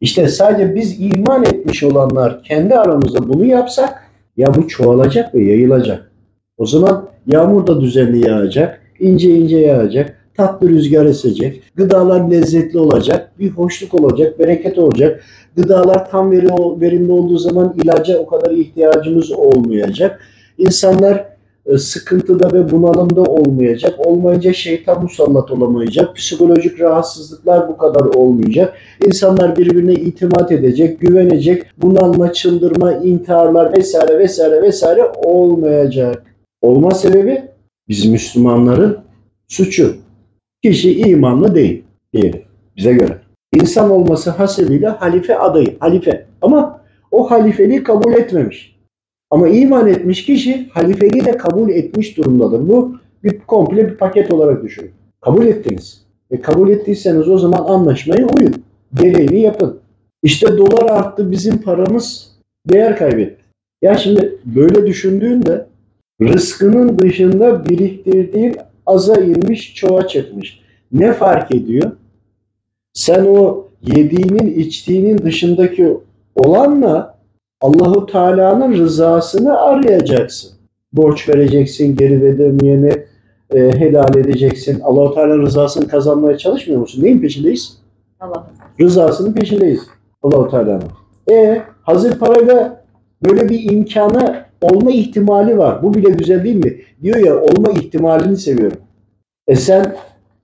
İşte 0.00 0.28
sadece 0.28 0.74
biz 0.74 1.00
iman 1.00 1.44
etmiş 1.44 1.82
olanlar 1.82 2.42
kendi 2.42 2.74
aramızda 2.74 3.28
bunu 3.28 3.44
yapsak 3.44 4.02
ya 4.36 4.54
bu 4.54 4.68
çoğalacak 4.68 5.34
ve 5.34 5.44
yayılacak. 5.44 6.10
O 6.58 6.66
zaman 6.66 7.08
yağmur 7.26 7.66
da 7.66 7.80
düzenli 7.80 8.28
yağacak, 8.28 8.80
ince 9.00 9.30
ince 9.30 9.58
yağacak, 9.58 10.16
tatlı 10.36 10.68
rüzgar 10.68 11.06
esecek, 11.06 11.62
gıdalar 11.76 12.30
lezzetli 12.30 12.78
olacak, 12.78 13.32
bir 13.38 13.50
hoşluk 13.50 13.94
olacak, 13.94 14.38
bereket 14.38 14.78
olacak. 14.78 15.24
Gıdalar 15.56 16.10
tam 16.10 16.30
veri, 16.30 16.46
verimli 16.80 17.12
olduğu 17.12 17.38
zaman 17.38 17.74
ilaca 17.82 18.18
o 18.18 18.26
kadar 18.26 18.50
ihtiyacımız 18.50 19.32
olmayacak. 19.32 20.20
İnsanlar 20.58 21.24
sıkıntıda 21.76 22.52
ve 22.52 22.70
bunalımda 22.70 23.22
olmayacak. 23.22 24.06
Olmayınca 24.06 24.52
şeytan 24.52 25.02
musallat 25.02 25.50
olamayacak. 25.50 26.16
Psikolojik 26.16 26.80
rahatsızlıklar 26.80 27.68
bu 27.68 27.76
kadar 27.76 28.04
olmayacak. 28.04 28.74
İnsanlar 29.06 29.56
birbirine 29.56 29.92
itimat 29.92 30.52
edecek, 30.52 31.00
güvenecek. 31.00 31.62
Bunalma, 31.78 32.32
çıldırma, 32.32 32.92
intiharlar 32.92 33.76
vesaire 33.76 34.18
vesaire 34.18 34.62
vesaire 34.62 35.04
olmayacak. 35.24 36.34
Olma 36.62 36.90
sebebi 36.90 37.42
biz 37.88 38.06
Müslümanların 38.06 38.98
suçu. 39.48 39.96
Kişi 40.62 41.00
imanlı 41.00 41.54
değil 41.54 41.84
diyelim 42.12 42.42
bize 42.76 42.92
göre. 42.92 43.18
İnsan 43.54 43.90
olması 43.90 44.30
hasebiyle 44.30 44.88
halife 44.88 45.38
adayı, 45.38 45.78
halife. 45.80 46.26
Ama 46.42 46.80
o 47.10 47.30
halifeliği 47.30 47.82
kabul 47.82 48.12
etmemiş. 48.12 48.77
Ama 49.30 49.48
iman 49.48 49.88
etmiş 49.88 50.24
kişi 50.24 50.68
halifeliği 50.68 51.24
de 51.24 51.36
kabul 51.36 51.70
etmiş 51.70 52.16
durumdadır. 52.16 52.68
Bu 52.68 52.96
bir 53.24 53.38
komple 53.38 53.90
bir 53.90 53.94
paket 53.94 54.32
olarak 54.32 54.62
düşünün. 54.62 54.90
Kabul 55.20 55.46
ettiniz. 55.46 56.02
E 56.30 56.40
kabul 56.40 56.70
ettiyseniz 56.70 57.28
o 57.28 57.38
zaman 57.38 57.64
anlaşmaya 57.64 58.26
uyun. 58.26 58.54
gereğini 58.94 59.40
yapın. 59.40 59.80
İşte 60.22 60.58
dolar 60.58 60.90
arttı 60.90 61.30
bizim 61.30 61.58
paramız 61.58 62.36
değer 62.66 62.96
kaybetti. 62.96 63.42
Ya 63.82 63.94
şimdi 63.94 64.38
böyle 64.44 64.86
düşündüğünde 64.86 65.66
rızkının 66.22 66.98
dışında 66.98 67.68
biriktirdiğin 67.68 68.56
aza 68.86 69.14
inmiş 69.14 69.74
çoğa 69.74 70.08
çıkmış. 70.08 70.60
Ne 70.92 71.12
fark 71.12 71.54
ediyor? 71.54 71.92
Sen 72.92 73.24
o 73.24 73.68
yediğinin 73.82 74.58
içtiğinin 74.60 75.18
dışındaki 75.18 75.96
olanla 76.36 77.17
Allahu 77.60 78.06
Teala'nın 78.06 78.72
rızasını 78.72 79.60
arayacaksın. 79.60 80.50
Borç 80.92 81.28
vereceksin, 81.28 81.96
geri 81.96 82.24
ödemeyeni 82.24 82.92
e, 83.54 83.58
helal 83.58 84.16
edeceksin. 84.16 84.80
Allahu 84.80 85.14
Teala'nın 85.14 85.42
rızasını 85.42 85.88
kazanmaya 85.88 86.38
çalışmıyor 86.38 86.80
musun? 86.80 87.04
Neyin 87.04 87.20
peşindeyiz? 87.20 87.78
Allah. 88.20 88.46
Rızasının 88.80 89.32
peşindeyiz. 89.32 89.80
Allahu 90.22 90.50
Teala'nın. 90.50 90.82
E 91.30 91.62
hazır 91.82 92.18
parayla 92.18 92.84
böyle 93.24 93.48
bir 93.48 93.70
imkanı 93.72 94.44
olma 94.62 94.90
ihtimali 94.90 95.58
var. 95.58 95.82
Bu 95.82 95.94
bile 95.94 96.10
güzel 96.10 96.44
değil 96.44 96.64
mi? 96.64 96.76
Diyor 97.02 97.16
ya 97.16 97.40
olma 97.40 97.70
ihtimalini 97.70 98.36
seviyorum. 98.36 98.78
E 99.48 99.56
sen 99.56 99.96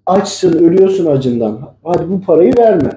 açsın, 0.07 0.53
ölüyorsun 0.53 1.07
acından. 1.07 1.75
Hadi 1.85 2.11
bu 2.11 2.21
parayı 2.21 2.57
verme. 2.59 2.91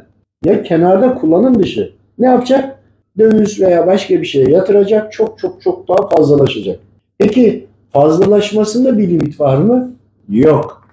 Ya 0.45 0.63
kenarda 0.63 1.15
kullanım 1.15 1.59
dışı. 1.59 1.93
Ne 2.19 2.27
yapacak? 2.27 2.76
Döviz 3.17 3.61
veya 3.61 3.87
başka 3.87 4.21
bir 4.21 4.25
şeye 4.25 4.49
yatıracak. 4.49 5.11
Çok 5.11 5.39
çok 5.39 5.61
çok 5.61 5.87
daha 5.87 6.09
fazlalaşacak. 6.09 6.79
Peki 7.17 7.67
fazlalaşmasında 7.89 8.97
bir 8.97 9.09
limit 9.09 9.39
var 9.39 9.57
mı? 9.57 9.91
Yok. 10.29 10.87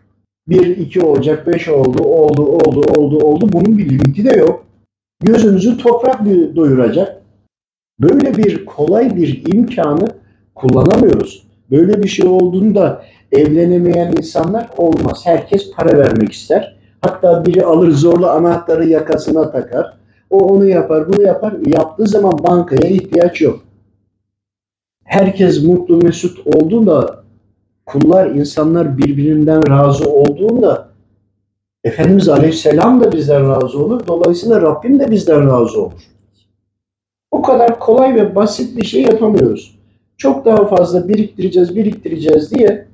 1, 0.49 0.77
2 0.77 1.01
olacak, 1.01 1.47
5 1.47 1.69
oldu, 1.69 2.03
oldu, 2.03 2.43
oldu, 2.43 2.81
oldu, 2.97 3.19
oldu. 3.19 3.49
Bunun 3.53 3.79
bir 3.79 3.89
limiti 3.89 4.25
de 4.25 4.37
yok. 4.37 4.65
Gözünüzü 5.23 5.79
toprak 5.79 6.21
doyuracak. 6.57 7.23
Böyle 8.01 8.37
bir 8.37 8.65
kolay 8.65 9.17
bir 9.17 9.55
imkanı 9.55 10.09
kullanamıyoruz. 10.55 11.47
Böyle 11.71 12.03
bir 12.03 12.09
şey 12.09 12.27
olduğunda 12.27 13.05
evlenemeyen 13.33 14.13
insanlar 14.13 14.69
olmaz. 14.77 15.21
Herkes 15.25 15.71
para 15.71 15.99
vermek 15.99 16.33
ister. 16.33 16.77
Hatta 17.01 17.47
biri 17.47 17.65
alır 17.65 17.91
zorla 17.91 18.33
anahtarı 18.33 18.89
yakasına 18.89 19.51
takar. 19.51 19.97
O 20.35 20.39
onu 20.39 20.67
yapar, 20.67 21.13
bunu 21.13 21.23
yapar. 21.23 21.55
Yaptığı 21.67 22.07
zaman 22.07 22.39
bankaya 22.49 22.91
ihtiyaç 22.91 23.41
yok. 23.41 23.61
Herkes 25.05 25.65
mutlu 25.65 25.97
mesut 25.97 26.47
olduğunda 26.47 27.25
kullar, 27.87 28.31
insanlar 28.31 28.99
birbirinden 28.99 29.71
razı 29.71 30.11
olduğunda 30.11 30.89
Efendimiz 31.85 32.29
Aleyhisselam 32.29 33.01
da 33.01 33.13
bizden 33.13 33.49
razı 33.49 33.79
olur. 33.85 34.07
Dolayısıyla 34.07 34.63
Rabbim 34.63 35.01
de 35.01 35.11
bizden 35.11 35.47
razı 35.47 35.83
olur. 35.83 36.03
O 37.31 37.43
kadar 37.43 37.79
kolay 37.81 38.15
ve 38.15 38.35
basit 38.35 38.77
bir 38.77 38.85
şey 38.85 39.03
yapamıyoruz. 39.03 39.79
Çok 40.17 40.45
daha 40.45 40.67
fazla 40.67 41.09
biriktireceğiz, 41.09 41.77
biriktireceğiz 41.77 42.51
diye 42.51 42.87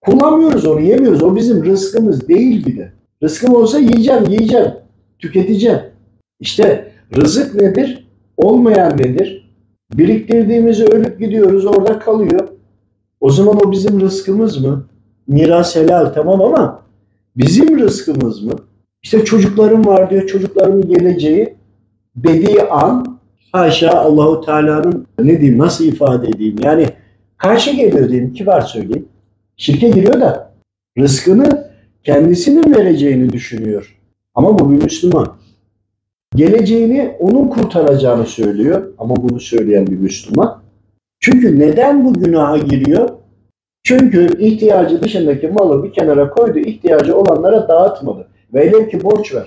kullanmıyoruz 0.00 0.66
onu, 0.66 0.80
yemiyoruz. 0.80 1.22
O 1.22 1.36
bizim 1.36 1.64
rızkımız 1.64 2.28
değil 2.28 2.66
bir 2.66 2.76
de. 2.76 2.92
Rızkım 3.22 3.54
olsa 3.54 3.78
yiyeceğim, 3.78 4.24
yiyeceğim, 4.28 4.72
tüketeceğim. 5.18 5.80
İşte 6.40 6.92
rızık 7.16 7.54
nedir? 7.54 8.08
Olmayan 8.36 8.98
nedir? 8.98 9.50
Biriktirdiğimizi 9.94 10.84
ölüp 10.84 11.20
gidiyoruz, 11.20 11.66
orada 11.66 11.98
kalıyor. 11.98 12.48
O 13.20 13.30
zaman 13.30 13.56
o 13.66 13.72
bizim 13.72 14.00
rızkımız 14.00 14.64
mı? 14.64 14.86
Miras 15.28 15.76
helal 15.76 16.06
tamam 16.06 16.42
ama 16.42 16.82
bizim 17.36 17.78
rızkımız 17.78 18.42
mı? 18.42 18.52
İşte 19.02 19.24
çocuklarım 19.24 19.86
var 19.86 20.10
diyor, 20.10 20.26
çocuklarımın 20.26 20.88
geleceği 20.88 21.54
dediği 22.16 22.62
an 22.62 23.18
haşa 23.52 23.90
Allahu 23.90 24.40
Teala'nın 24.40 25.06
ne 25.18 25.40
diyeyim, 25.40 25.58
nasıl 25.58 25.84
ifade 25.84 26.28
edeyim? 26.28 26.56
Yani 26.62 26.86
karşı 27.36 27.76
geliyor 27.76 28.08
diyeyim, 28.08 28.32
kibar 28.32 28.60
söyleyeyim. 28.60 29.08
Şirke 29.56 29.88
giriyor 29.88 30.20
da 30.20 30.54
rızkını 30.98 31.70
kendisinin 32.04 32.74
vereceğini 32.74 33.32
düşünüyor. 33.32 33.98
Ama 34.34 34.58
bu 34.58 34.70
bir 34.70 34.82
Müslüman. 34.82 35.37
Geleceğini 36.38 37.16
onun 37.18 37.48
kurtaracağını 37.48 38.26
söylüyor. 38.26 38.92
Ama 38.98 39.16
bunu 39.16 39.40
söyleyen 39.40 39.86
bir 39.86 39.96
Müslüman. 39.96 40.62
Çünkü 41.20 41.60
neden 41.60 42.04
bu 42.04 42.14
günaha 42.14 42.68
giriyor? 42.68 43.08
Çünkü 43.82 44.38
ihtiyacı 44.38 45.02
dışındaki 45.02 45.48
malı 45.48 45.84
bir 45.84 45.92
kenara 45.92 46.30
koydu, 46.30 46.58
ihtiyacı 46.58 47.16
olanlara 47.16 47.68
dağıtmadı. 47.68 48.28
Velev 48.54 48.88
ki 48.88 49.04
borç 49.04 49.34
ver. 49.34 49.46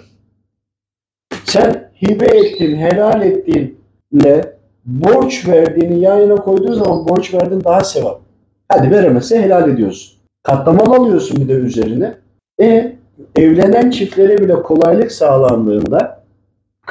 Sen 1.43 1.91
hibe 2.01 2.25
ettin, 2.25 2.75
helal 2.77 3.21
ettiğinle 3.21 4.57
borç 4.85 5.47
verdiğini 5.47 5.99
yan 5.99 6.17
yana 6.17 6.35
koyduğun 6.35 6.73
zaman 6.73 7.07
borç 7.07 7.33
verdin 7.33 7.63
daha 7.63 7.83
sevap. 7.83 8.21
Hadi 8.69 8.91
veremezse 8.91 9.41
helal 9.41 9.69
ediyorsun. 9.69 10.17
Katlamalı 10.43 10.95
alıyorsun 10.95 11.37
bir 11.41 11.47
de 11.47 11.53
üzerine. 11.53 12.17
E 12.61 12.95
evlenen 13.35 13.89
çiftlere 13.89 14.37
bile 14.37 14.53
kolaylık 14.53 15.11
sağlandığında 15.11 16.20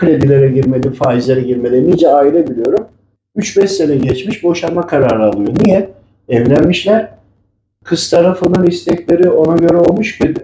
kredilere 0.01 0.49
girmedi, 0.49 0.93
faizlere 0.93 1.41
girmedi. 1.41 1.91
Nice 1.91 2.09
aile 2.09 2.51
biliyorum. 2.51 2.87
3-5 3.37 3.67
sene 3.67 3.97
geçmiş 3.97 4.45
boşanma 4.45 4.87
kararı 4.87 5.25
alıyor. 5.25 5.53
Niye? 5.65 5.91
Evlenmişler. 6.29 7.09
Kız 7.85 8.11
tarafının 8.11 8.67
istekleri 8.67 9.31
ona 9.31 9.57
göre 9.57 9.77
olmuş 9.77 10.19
ki 10.19 10.35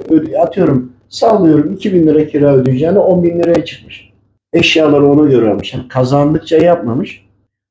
atıyorum 0.42 0.92
sallıyorum 1.08 1.72
2000 1.72 2.06
lira 2.06 2.26
kira 2.26 2.54
ödeyeceğine 2.54 2.98
10 2.98 3.22
bin 3.22 3.38
liraya 3.38 3.64
çıkmış. 3.64 4.10
Eşyaları 4.52 5.06
ona 5.06 5.28
göre 5.30 5.50
almış. 5.50 5.74
Yani 5.74 5.88
kazandıkça 5.88 6.56
yapmamış. 6.56 7.26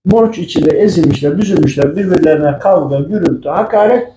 Borç 0.06 0.38
içinde 0.38 0.78
ezilmişler, 0.78 1.38
büzülmüşler, 1.38 1.96
birbirlerine 1.96 2.60
kavga, 2.60 3.00
gürültü, 3.00 3.50
hakaret 3.50 4.08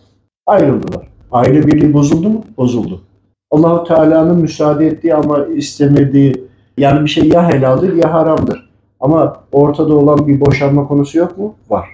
ayrıldılar. 0.46 1.09
Aile 1.33 1.66
birliği 1.66 1.92
bozuldu 1.92 2.28
mu? 2.28 2.44
Bozuldu. 2.57 3.02
Allahu 3.50 3.85
Teala'nın 3.85 4.40
müsaade 4.40 4.87
ettiği 4.87 5.14
ama 5.14 5.46
istemediği 5.46 6.47
yani 6.79 7.05
bir 7.05 7.11
şey 7.11 7.29
ya 7.29 7.49
helaldir 7.53 7.93
ya 8.05 8.12
haramdır. 8.12 8.69
Ama 9.01 9.37
ortada 9.53 9.95
olan 9.95 10.29
bir 10.29 10.41
boşanma 10.41 10.88
konusu 10.88 11.19
yok 11.19 11.38
mu? 11.38 11.55
Var. 11.71 11.88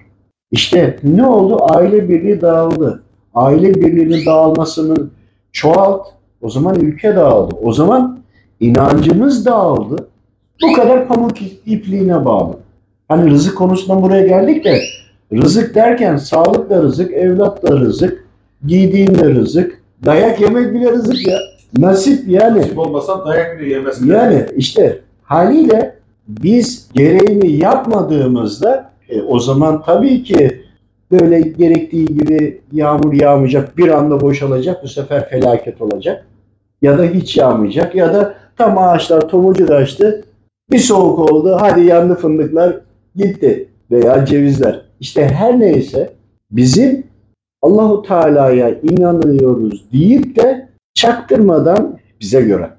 İşte 0.51 0.99
ne 1.03 1.27
oldu? 1.27 1.59
Aile 1.61 2.09
birliği 2.09 2.40
dağıldı. 2.40 3.03
Aile 3.35 3.75
birliğinin 3.75 4.27
dağılmasının 4.27 5.12
çoğalt. 5.53 6.07
O 6.42 6.51
zaman 6.51 6.81
ülke 6.81 7.16
dağıldı. 7.16 7.55
O 7.62 7.73
zaman 7.73 8.18
inancımız 8.61 9.47
dağıldı. 9.47 10.09
Bu 10.62 10.73
kadar 10.73 11.09
pamuk 11.09 11.42
ipliğine 11.66 12.25
bağlı. 12.25 12.57
Hani 13.09 13.31
rızık 13.31 13.59
konusundan 13.59 14.03
buraya 14.03 14.27
geldik 14.27 14.64
de 14.64 14.81
rızık 15.33 15.75
derken 15.75 16.16
sağlık 16.16 16.70
da 16.70 16.83
rızık, 16.83 17.12
evlat 17.12 17.62
da 17.62 17.81
rızık, 17.81 18.27
giydiğin 18.66 19.14
de 19.14 19.25
rızık, 19.25 19.83
dayak 20.05 20.40
yemek 20.40 20.75
bile 20.75 20.90
rızık 20.92 21.27
ya. 21.27 21.38
Nasip 21.78 22.28
yani. 22.28 22.58
Nasip 22.58 22.78
olmasan 22.78 23.26
dayak 23.26 23.60
bile 23.60 23.70
yemezsin. 23.70 24.12
Yani 24.12 24.46
işte 24.56 25.00
haliyle 25.22 25.94
biz 26.28 26.88
gereğini 26.94 27.52
yapmadığımızda 27.52 28.90
e, 29.08 29.22
o 29.22 29.38
zaman 29.38 29.82
tabii 29.82 30.22
ki 30.22 30.64
böyle 31.10 31.40
gerektiği 31.40 32.06
gibi 32.06 32.60
yağmur 32.72 33.12
yağmayacak, 33.12 33.78
bir 33.78 33.88
anda 33.88 34.20
boşalacak, 34.20 34.82
bu 34.82 34.88
sefer 34.88 35.28
felaket 35.28 35.82
olacak. 35.82 36.26
Ya 36.82 36.98
da 36.98 37.04
hiç 37.04 37.37
yağmayacak 37.37 37.94
ya 37.94 38.14
da 38.14 38.34
tam 38.56 38.78
ağaçlar 38.78 39.28
tomucu 39.28 39.74
açtı, 39.74 40.24
bir 40.70 40.78
soğuk 40.78 41.18
oldu, 41.18 41.56
hadi 41.60 41.80
yandı 41.80 42.14
fındıklar 42.14 42.76
gitti 43.16 43.68
veya 43.90 44.26
cevizler. 44.26 44.80
İşte 45.00 45.28
her 45.28 45.60
neyse 45.60 46.12
bizim 46.50 47.04
Allahu 47.62 48.02
Teala'ya 48.02 48.70
inanıyoruz 48.70 49.84
deyip 49.92 50.37
de 50.37 50.63
çaktırmadan 50.94 51.98
bize 52.20 52.40
göre 52.40 52.70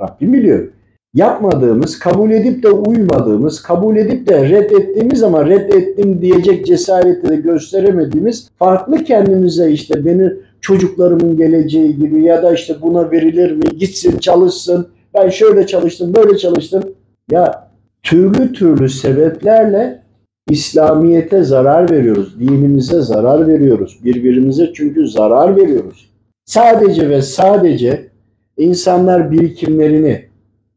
Rabbim 0.00 0.32
biliyor. 0.32 0.68
Yapmadığımız, 1.14 1.98
kabul 1.98 2.30
edip 2.30 2.62
de 2.62 2.70
uymadığımız, 2.70 3.62
kabul 3.62 3.96
edip 3.96 4.28
de 4.28 4.48
reddettiğimiz 4.48 5.22
ama 5.22 5.46
reddettim 5.46 6.22
diyecek 6.22 6.66
cesareti 6.66 7.28
de 7.28 7.36
gösteremediğimiz 7.36 8.48
farklı 8.58 9.04
kendimize 9.04 9.70
işte 9.70 10.04
beni 10.04 10.32
çocuklarımın 10.60 11.36
geleceği 11.36 11.96
gibi 11.96 12.22
ya 12.22 12.42
da 12.42 12.54
işte 12.54 12.74
buna 12.82 13.10
verilir 13.10 13.52
mi, 13.52 13.78
gitsin 13.78 14.18
çalışsın, 14.18 14.88
ben 15.14 15.28
şöyle 15.28 15.66
çalıştım, 15.66 16.14
böyle 16.14 16.38
çalıştım. 16.38 16.82
Ya 17.30 17.68
türlü 18.02 18.52
türlü 18.52 18.88
sebeplerle 18.88 20.02
İslamiyete 20.50 21.42
zarar 21.42 21.90
veriyoruz, 21.90 22.40
dinimize 22.40 23.00
zarar 23.00 23.48
veriyoruz, 23.48 24.00
birbirimize 24.04 24.72
çünkü 24.74 25.08
zarar 25.08 25.56
veriyoruz. 25.56 26.13
Sadece 26.44 27.10
ve 27.10 27.22
sadece 27.22 28.08
insanlar 28.56 29.30
birikimlerini 29.30 30.24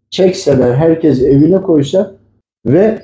çekseler, 0.09 0.75
herkes 0.75 1.21
evine 1.21 1.61
koysa 1.61 2.15
ve 2.65 3.01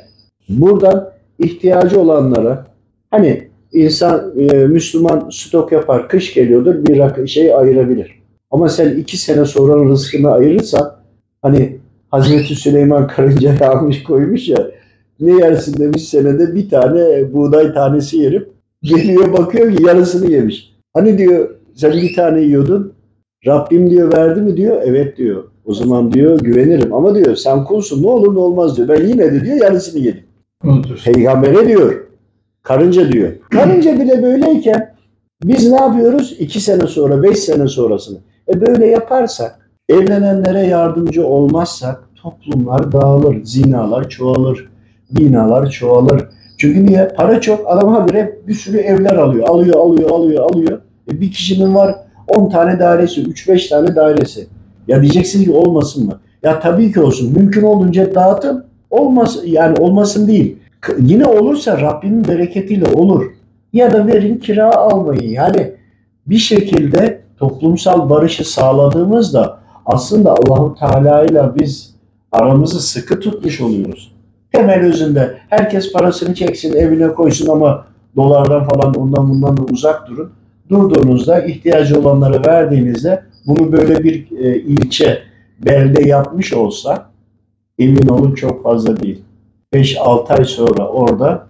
buradan 0.50 1.10
ihtiyacı 1.40 2.02
olanlara 2.02 2.66
hani 3.12 3.48
insan 3.74 4.34
e, 4.38 4.54
Müslüman 4.54 5.30
stok 5.32 5.72
yapar, 5.72 6.10
kış 6.10 6.34
geliyordur 6.34 6.86
bir 6.86 7.28
şey 7.28 7.54
ayırabilir. 7.54 8.24
Ama 8.52 8.70
sen 8.70 8.96
iki 8.98 9.18
sene 9.18 9.46
sonra 9.46 9.90
rızkını 9.90 10.32
ayırırsan 10.32 10.96
hani 11.42 11.80
Hazreti 12.12 12.56
Süleyman 12.56 13.08
karıncayı 13.08 13.60
almış 13.70 14.04
koymuş 14.04 14.50
ya. 14.50 14.72
Ne 15.20 15.32
yersin 15.32 15.80
demiş 15.80 16.10
senede 16.10 16.56
bir 16.56 16.70
tane 16.70 17.34
buğday 17.34 17.74
tanesi 17.74 18.18
yerim. 18.18 18.50
Geliyor 18.84 19.38
bakıyor 19.38 19.76
ki 19.76 19.84
yarısını 19.84 20.32
yemiş. 20.32 20.74
Hani 20.94 21.18
diyor 21.18 21.50
sen 21.76 21.92
bir 21.92 22.16
tane 22.16 22.42
yiyordun. 22.42 22.94
Rabbim 23.48 23.90
diyor 23.90 24.14
verdi 24.14 24.42
mi 24.42 24.58
diyor. 24.58 24.82
Evet 24.86 25.18
diyor. 25.18 25.44
O 25.66 25.74
zaman 25.74 26.12
diyor 26.12 26.40
güvenirim. 26.40 26.94
Ama 26.94 27.16
diyor 27.16 27.36
sen 27.36 27.64
kulsun 27.64 28.04
ne 28.04 28.08
olur 28.08 28.36
ne 28.36 28.40
olmaz 28.40 28.78
diyor. 28.78 28.88
Ben 28.88 29.08
yine 29.08 29.34
de 29.34 29.46
diyor 29.46 29.58
yarısını 29.58 30.02
yedim. 30.02 30.24
Unutursun. 30.64 31.14
Peygambere 31.14 31.68
diyor. 31.68 32.08
Karınca 32.64 33.12
diyor. 33.12 33.32
Karınca 33.52 34.00
bile 34.00 34.24
böyleyken 34.24 34.94
biz 35.44 35.72
ne 35.72 35.76
yapıyoruz? 35.76 36.36
İki 36.40 36.60
sene 36.60 36.88
sonra, 36.88 37.24
beş 37.24 37.40
sene 37.40 37.68
sonrasını. 37.68 38.18
E 38.54 38.62
böyle 38.62 38.86
yaparsak, 38.86 39.70
evlenenlere 39.90 40.60
yardımcı 40.60 41.28
olmazsak 41.28 42.10
toplumlar 42.16 42.92
dağılır, 42.92 43.44
zinalar 43.44 44.10
çoğalır, 44.10 44.70
binalar 45.12 45.70
çoğalır. 45.70 46.28
Çünkü 46.58 46.86
niye? 46.86 47.08
Para 47.18 47.42
çok, 47.42 47.62
adam 47.68 47.94
habire 47.94 48.40
bir 48.48 48.54
sürü 48.54 48.78
evler 48.78 49.16
alıyor. 49.16 49.48
Alıyor, 49.48 49.76
alıyor, 49.76 50.10
alıyor, 50.10 50.44
alıyor. 50.44 50.73
E 51.14 51.22
bir 51.22 51.32
kişinin 51.32 51.76
var 51.76 51.96
10 52.28 52.50
tane 52.50 52.80
dairesi, 52.80 53.22
3-5 53.22 53.70
tane 53.70 53.96
dairesi. 53.96 54.48
Ya 54.88 55.02
diyeceksiniz 55.02 55.46
ki 55.46 55.52
olmasın 55.52 56.06
mı? 56.06 56.20
Ya 56.44 56.60
tabii 56.60 56.92
ki 56.92 57.02
olsun. 57.02 57.34
Mümkün 57.34 57.64
olduğunca 57.64 58.16
dağıtın. 58.16 58.66
Olmaz, 58.90 59.40
yani 59.46 59.78
olmasın 59.78 60.28
değil. 60.28 60.58
Yine 61.00 61.26
olursa 61.26 61.82
Rabbimin 61.82 62.28
bereketiyle 62.28 62.86
olur. 62.86 63.32
Ya 63.74 63.94
da 63.94 64.08
verin 64.08 64.38
kira 64.38 64.76
almayın. 64.76 65.30
Yani 65.30 65.72
bir 66.28 66.38
şekilde 66.38 67.22
toplumsal 67.38 68.10
barışı 68.10 68.52
sağladığımızda 68.52 69.60
aslında 69.86 70.32
Allahu 70.32 70.76
Teala 70.80 71.26
ile 71.26 71.44
biz 71.60 71.96
aramızı 72.32 72.82
sıkı 72.82 73.20
tutmuş 73.20 73.62
oluyoruz. 73.62 74.16
Temel 74.52 74.80
özünde 74.80 75.38
herkes 75.50 75.94
parasını 75.94 76.36
çeksin, 76.36 76.74
evine 76.74 77.08
koysun 77.08 77.48
ama 77.48 77.86
dolardan 78.16 78.64
falan 78.64 78.94
ondan 78.94 79.30
bundan 79.30 79.58
da 79.58 79.62
uzak 79.62 80.08
durun. 80.08 80.32
Durduğunuzda 80.70 81.46
ihtiyacı 81.46 82.00
olanlara 82.00 82.46
verdiğinizde 82.46 83.24
bunu 83.46 83.72
böyle 83.72 84.04
bir 84.04 84.32
e, 84.32 84.60
ilçe, 84.60 85.20
belde 85.66 86.08
yapmış 86.08 86.54
olsa 86.54 87.10
emin 87.80 88.08
olun 88.08 88.36
çok 88.36 88.64
fazla 88.64 89.02
değil. 89.02 89.22
5-6 89.74 90.34
ay 90.34 90.46
sonra 90.46 90.88
orada 90.88 91.48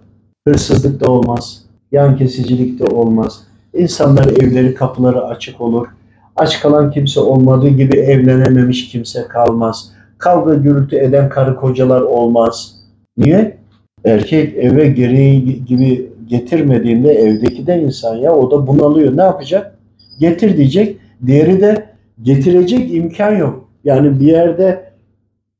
hırsızlık 0.47 0.99
da 0.99 1.11
olmaz, 1.11 1.63
yan 1.91 2.17
kesicilik 2.17 2.79
de 2.79 2.85
olmaz. 2.85 3.43
İnsanlar 3.73 4.25
evleri 4.25 4.73
kapıları 4.73 5.25
açık 5.25 5.61
olur. 5.61 5.87
Aç 6.35 6.59
kalan 6.61 6.91
kimse 6.91 7.19
olmadığı 7.19 7.69
gibi 7.69 7.97
evlenememiş 7.97 8.89
kimse 8.89 9.27
kalmaz. 9.27 9.91
Kavga 10.17 10.53
gürültü 10.53 10.95
eden 10.95 11.29
karı 11.29 11.55
kocalar 11.55 12.01
olmaz. 12.01 12.75
Niye? 13.17 13.57
Erkek 14.05 14.57
eve 14.57 14.87
gereği 14.87 15.65
gibi 15.65 16.12
getirmediğinde 16.27 17.11
evdeki 17.13 17.67
de 17.67 17.81
insan 17.81 18.15
ya 18.15 18.35
o 18.35 18.51
da 18.51 18.67
bunalıyor. 18.67 19.17
Ne 19.17 19.21
yapacak? 19.21 19.77
Getir 20.19 20.57
diyecek. 20.57 20.97
Diğeri 21.25 21.61
de 21.61 21.85
getirecek 22.21 22.93
imkan 22.93 23.35
yok. 23.35 23.69
Yani 23.83 24.19
bir 24.19 24.27
yerde 24.27 24.91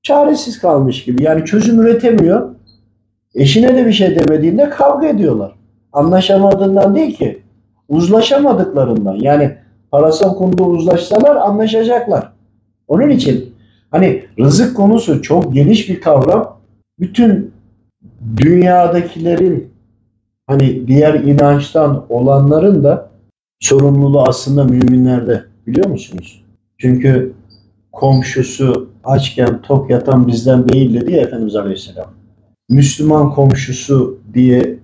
çaresiz 0.04 0.60
kalmış 0.60 1.04
gibi. 1.04 1.24
Yani 1.24 1.46
çözüm 1.46 1.82
üretemiyor. 1.82 2.56
Eşine 3.36 3.76
de 3.76 3.86
bir 3.86 3.94
şey 3.94 4.20
demediğinde 4.20 4.70
kavga 4.70 5.08
ediyorlar. 5.08 5.56
Anlaşamadığından 5.94 6.96
değil 6.96 7.16
ki. 7.16 7.42
Uzlaşamadıklarından. 7.90 9.16
Yani 9.16 9.56
parasal 9.92 10.36
konuda 10.36 10.64
uzlaşsalar 10.64 11.36
anlaşacaklar. 11.36 12.34
Onun 12.88 13.10
için 13.10 13.54
hani 13.92 14.24
rızık 14.40 14.78
konusu 14.78 15.22
çok 15.22 15.54
geniş 15.54 15.90
bir 15.90 16.02
kavram. 16.02 16.58
Bütün 17.00 17.54
dünyadakilerin 18.38 19.73
hani 20.48 20.88
diğer 20.88 21.14
inançtan 21.14 22.06
olanların 22.10 22.84
da 22.84 23.10
sorumluluğu 23.60 24.22
aslında 24.22 24.64
müminlerde 24.64 25.44
biliyor 25.68 25.90
musunuz? 25.90 26.44
Çünkü 26.78 27.34
komşusu 27.92 28.90
açken 29.04 29.62
tok 29.62 29.90
yatan 29.90 30.28
bizden 30.28 30.70
değil 30.70 31.02
dedi 31.02 31.12
ya 31.12 31.22
Efendimiz 31.22 31.56
Aleyhisselam. 31.56 32.08
Müslüman 32.70 33.34
komşusu 33.34 34.20
diye 34.34 34.80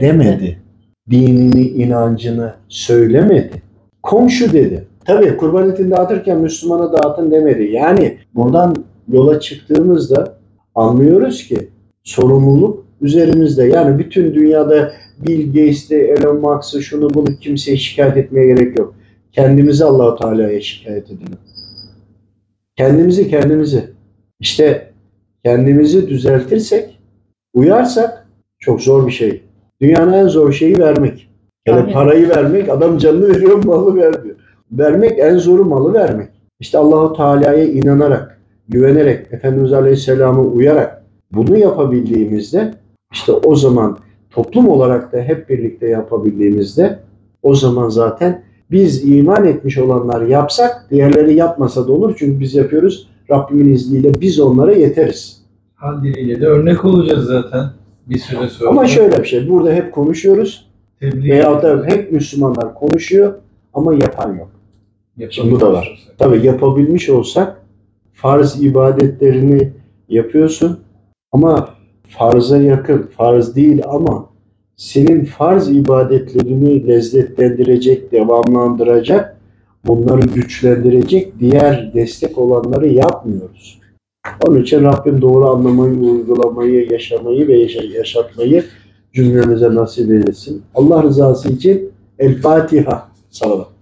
demedi. 0.00 0.58
Dinini, 1.10 1.62
inancını 1.62 2.54
söylemedi. 2.68 3.62
Komşu 4.02 4.52
dedi. 4.52 4.86
Tabii 5.04 5.36
kurban 5.36 5.70
etini 5.70 5.90
dağıtırken 5.90 6.38
Müslümana 6.38 6.92
dağıtın 6.92 7.30
demedi. 7.30 7.62
Yani 7.62 8.18
buradan 8.34 8.76
yola 9.08 9.40
çıktığımızda 9.40 10.34
anlıyoruz 10.74 11.44
ki 11.44 11.68
sorumluluk 12.04 12.87
üzerimizde. 13.00 13.64
Yani 13.64 13.98
bütün 13.98 14.34
dünyada 14.34 14.92
Bill 15.18 15.46
Gates'te, 15.46 15.96
Elon 15.96 16.40
Musk'ı, 16.40 16.82
şunu 16.82 17.14
bunu 17.14 17.36
kimseye 17.40 17.76
şikayet 17.76 18.16
etmeye 18.16 18.46
gerek 18.46 18.78
yok. 18.78 18.94
Kendimizi 19.32 19.84
Allahu 19.84 20.18
Teala'ya 20.18 20.60
şikayet 20.60 21.06
edelim. 21.06 21.38
Kendimizi 22.76 23.28
kendimizi. 23.30 23.84
İşte 24.40 24.92
kendimizi 25.44 26.08
düzeltirsek, 26.08 27.00
uyarsak 27.54 28.26
çok 28.58 28.80
zor 28.80 29.06
bir 29.06 29.12
şey. 29.12 29.42
Dünyanın 29.80 30.12
en 30.12 30.28
zor 30.28 30.52
şeyi 30.52 30.78
vermek. 30.78 31.28
Yani 31.66 31.80
Aynen. 31.80 31.92
parayı 31.92 32.28
vermek, 32.28 32.68
adam 32.68 32.98
canını 32.98 33.28
veriyor, 33.28 33.64
malı 33.64 33.96
vermiyor. 33.96 34.36
Vermek 34.72 35.18
en 35.18 35.38
zoru 35.38 35.64
malı 35.64 35.94
vermek. 35.94 36.28
İşte 36.60 36.78
Allahu 36.78 37.16
Teala'ya 37.16 37.64
inanarak, 37.64 38.40
güvenerek, 38.68 39.32
Efendimiz 39.32 39.72
Aleyhisselam'a 39.72 40.42
uyarak 40.42 41.04
bunu 41.32 41.58
yapabildiğimizde 41.58 42.74
işte 43.12 43.32
o 43.32 43.56
zaman 43.56 43.98
toplum 44.30 44.68
olarak 44.68 45.12
da 45.12 45.18
hep 45.18 45.48
birlikte 45.48 45.88
yapabildiğimizde 45.88 46.98
o 47.42 47.54
zaman 47.54 47.88
zaten 47.88 48.42
biz 48.70 49.08
iman 49.08 49.44
etmiş 49.44 49.78
olanlar 49.78 50.26
yapsak 50.26 50.86
diğerleri 50.90 51.34
yapmasa 51.34 51.88
da 51.88 51.92
olur. 51.92 52.14
Çünkü 52.18 52.40
biz 52.40 52.54
yapıyoruz. 52.54 53.08
Rabbimin 53.30 53.72
izniyle 53.72 54.20
biz 54.20 54.40
onlara 54.40 54.72
yeteriz. 54.72 55.42
Hal 55.74 56.02
diliyle 56.02 56.40
de 56.40 56.46
örnek 56.46 56.84
olacağız 56.84 57.26
zaten 57.26 57.70
bir 58.06 58.18
süre 58.18 58.48
sonra. 58.48 58.70
Ama 58.70 58.86
şöyle 58.86 59.18
bir 59.18 59.24
şey. 59.24 59.48
Burada 59.48 59.72
hep 59.72 59.92
konuşuyoruz. 59.92 60.68
Tebliğ 61.00 61.30
Veyahut 61.30 61.62
da 61.62 61.84
hep 61.86 62.12
Müslümanlar 62.12 62.74
konuşuyor 62.74 63.34
ama 63.74 63.94
yapan 63.94 64.36
yok. 64.36 64.50
yapabiliyoruz. 65.16 65.60
Bu 65.60 65.66
da 65.66 65.72
var. 65.72 66.08
Tabii 66.18 66.46
yapabilmiş 66.46 67.08
olsak 67.08 67.62
farz 68.12 68.62
ibadetlerini 68.62 69.72
yapıyorsun 70.08 70.80
ama 71.32 71.77
farza 72.08 72.58
yakın, 72.58 73.10
farz 73.16 73.56
değil 73.56 73.82
ama 73.88 74.26
senin 74.76 75.24
farz 75.24 75.70
ibadetlerini 75.70 76.86
lezzetlendirecek, 76.88 78.12
devamlandıracak, 78.12 79.36
bunları 79.86 80.20
güçlendirecek 80.20 81.40
diğer 81.40 81.94
destek 81.94 82.38
olanları 82.38 82.88
yapmıyoruz. 82.88 83.78
Onun 84.46 84.62
için 84.62 84.84
Rabbim 84.84 85.22
doğru 85.22 85.48
anlamayı, 85.48 85.94
uygulamayı, 85.94 86.88
yaşamayı 86.92 87.48
ve 87.48 87.58
yaşa- 87.58 87.98
yaşatmayı 87.98 88.64
cümlemize 89.12 89.74
nasip 89.74 90.10
eylesin. 90.10 90.62
Allah 90.74 91.02
rızası 91.02 91.52
için 91.52 91.90
El 92.18 92.40
Fatiha. 92.40 93.08
Salavat. 93.30 93.77